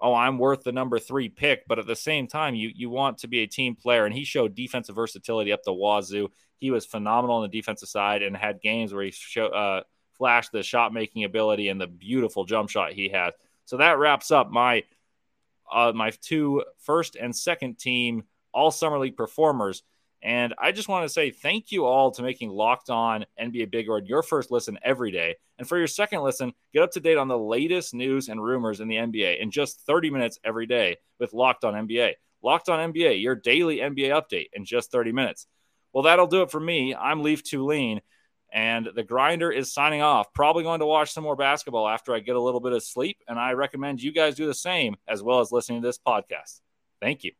oh 0.00 0.14
I'm 0.14 0.38
worth 0.38 0.62
the 0.62 0.72
number 0.72 0.98
three 0.98 1.28
pick, 1.28 1.66
but 1.66 1.78
at 1.78 1.86
the 1.86 1.96
same 1.96 2.26
time 2.26 2.54
you 2.54 2.70
you 2.74 2.90
want 2.90 3.18
to 3.18 3.28
be 3.28 3.40
a 3.40 3.46
team 3.46 3.74
player 3.74 4.04
and 4.04 4.14
he 4.14 4.24
showed 4.24 4.54
defensive 4.54 4.94
versatility 4.94 5.52
up 5.52 5.62
the 5.62 5.72
wazoo. 5.72 6.28
He 6.58 6.70
was 6.70 6.86
phenomenal 6.86 7.36
on 7.36 7.42
the 7.42 7.48
defensive 7.48 7.88
side 7.88 8.22
and 8.22 8.36
had 8.36 8.60
games 8.60 8.92
where 8.92 9.04
he 9.04 9.10
showed. 9.10 9.52
Uh, 9.52 9.82
flash 10.16 10.48
the 10.48 10.62
shot 10.62 10.92
making 10.92 11.24
ability 11.24 11.68
and 11.68 11.80
the 11.80 11.86
beautiful 11.86 12.44
jump 12.44 12.70
shot 12.70 12.92
he 12.92 13.08
has. 13.10 13.34
So 13.64 13.78
that 13.78 13.98
wraps 13.98 14.30
up 14.30 14.50
my 14.50 14.84
uh, 15.70 15.92
my 15.94 16.10
two 16.22 16.64
first 16.78 17.16
and 17.16 17.34
second 17.34 17.78
team 17.78 18.24
all 18.52 18.70
summer 18.70 18.98
league 18.98 19.16
performers. 19.16 19.82
And 20.26 20.54
I 20.58 20.72
just 20.72 20.88
want 20.88 21.04
to 21.04 21.08
say 21.08 21.30
thank 21.30 21.70
you 21.70 21.84
all 21.84 22.10
to 22.10 22.20
making 22.20 22.50
Locked 22.50 22.90
On 22.90 23.24
NBA 23.40 23.70
Big 23.70 23.86
Board 23.86 24.08
your 24.08 24.24
first 24.24 24.50
listen 24.50 24.76
every 24.82 25.12
day. 25.12 25.36
And 25.56 25.68
for 25.68 25.78
your 25.78 25.86
second 25.86 26.24
listen, 26.24 26.52
get 26.74 26.82
up 26.82 26.90
to 26.92 27.00
date 27.00 27.16
on 27.16 27.28
the 27.28 27.38
latest 27.38 27.94
news 27.94 28.28
and 28.28 28.42
rumors 28.42 28.80
in 28.80 28.88
the 28.88 28.96
NBA 28.96 29.40
in 29.40 29.52
just 29.52 29.82
30 29.86 30.10
minutes 30.10 30.40
every 30.42 30.66
day 30.66 30.96
with 31.20 31.32
Locked 31.32 31.62
On 31.64 31.74
NBA. 31.74 32.14
Locked 32.42 32.68
On 32.68 32.92
NBA, 32.92 33.22
your 33.22 33.36
daily 33.36 33.76
NBA 33.76 34.10
update 34.10 34.48
in 34.52 34.64
just 34.64 34.90
30 34.90 35.12
minutes. 35.12 35.46
Well, 35.92 36.02
that'll 36.02 36.26
do 36.26 36.42
it 36.42 36.50
for 36.50 36.58
me. 36.58 36.92
I'm 36.92 37.22
Leaf 37.22 37.44
Tulane. 37.44 38.00
And 38.52 38.88
the 38.96 39.04
grinder 39.04 39.52
is 39.52 39.72
signing 39.72 40.02
off. 40.02 40.32
Probably 40.32 40.64
going 40.64 40.80
to 40.80 40.86
watch 40.86 41.12
some 41.12 41.22
more 41.22 41.36
basketball 41.36 41.86
after 41.86 42.12
I 42.12 42.18
get 42.18 42.34
a 42.34 42.42
little 42.42 42.60
bit 42.60 42.72
of 42.72 42.82
sleep. 42.82 43.18
And 43.28 43.38
I 43.38 43.52
recommend 43.52 44.02
you 44.02 44.12
guys 44.12 44.34
do 44.34 44.48
the 44.48 44.54
same 44.54 44.96
as 45.06 45.22
well 45.22 45.38
as 45.38 45.52
listening 45.52 45.82
to 45.82 45.86
this 45.86 46.00
podcast. 46.04 46.62
Thank 47.00 47.22
you. 47.22 47.30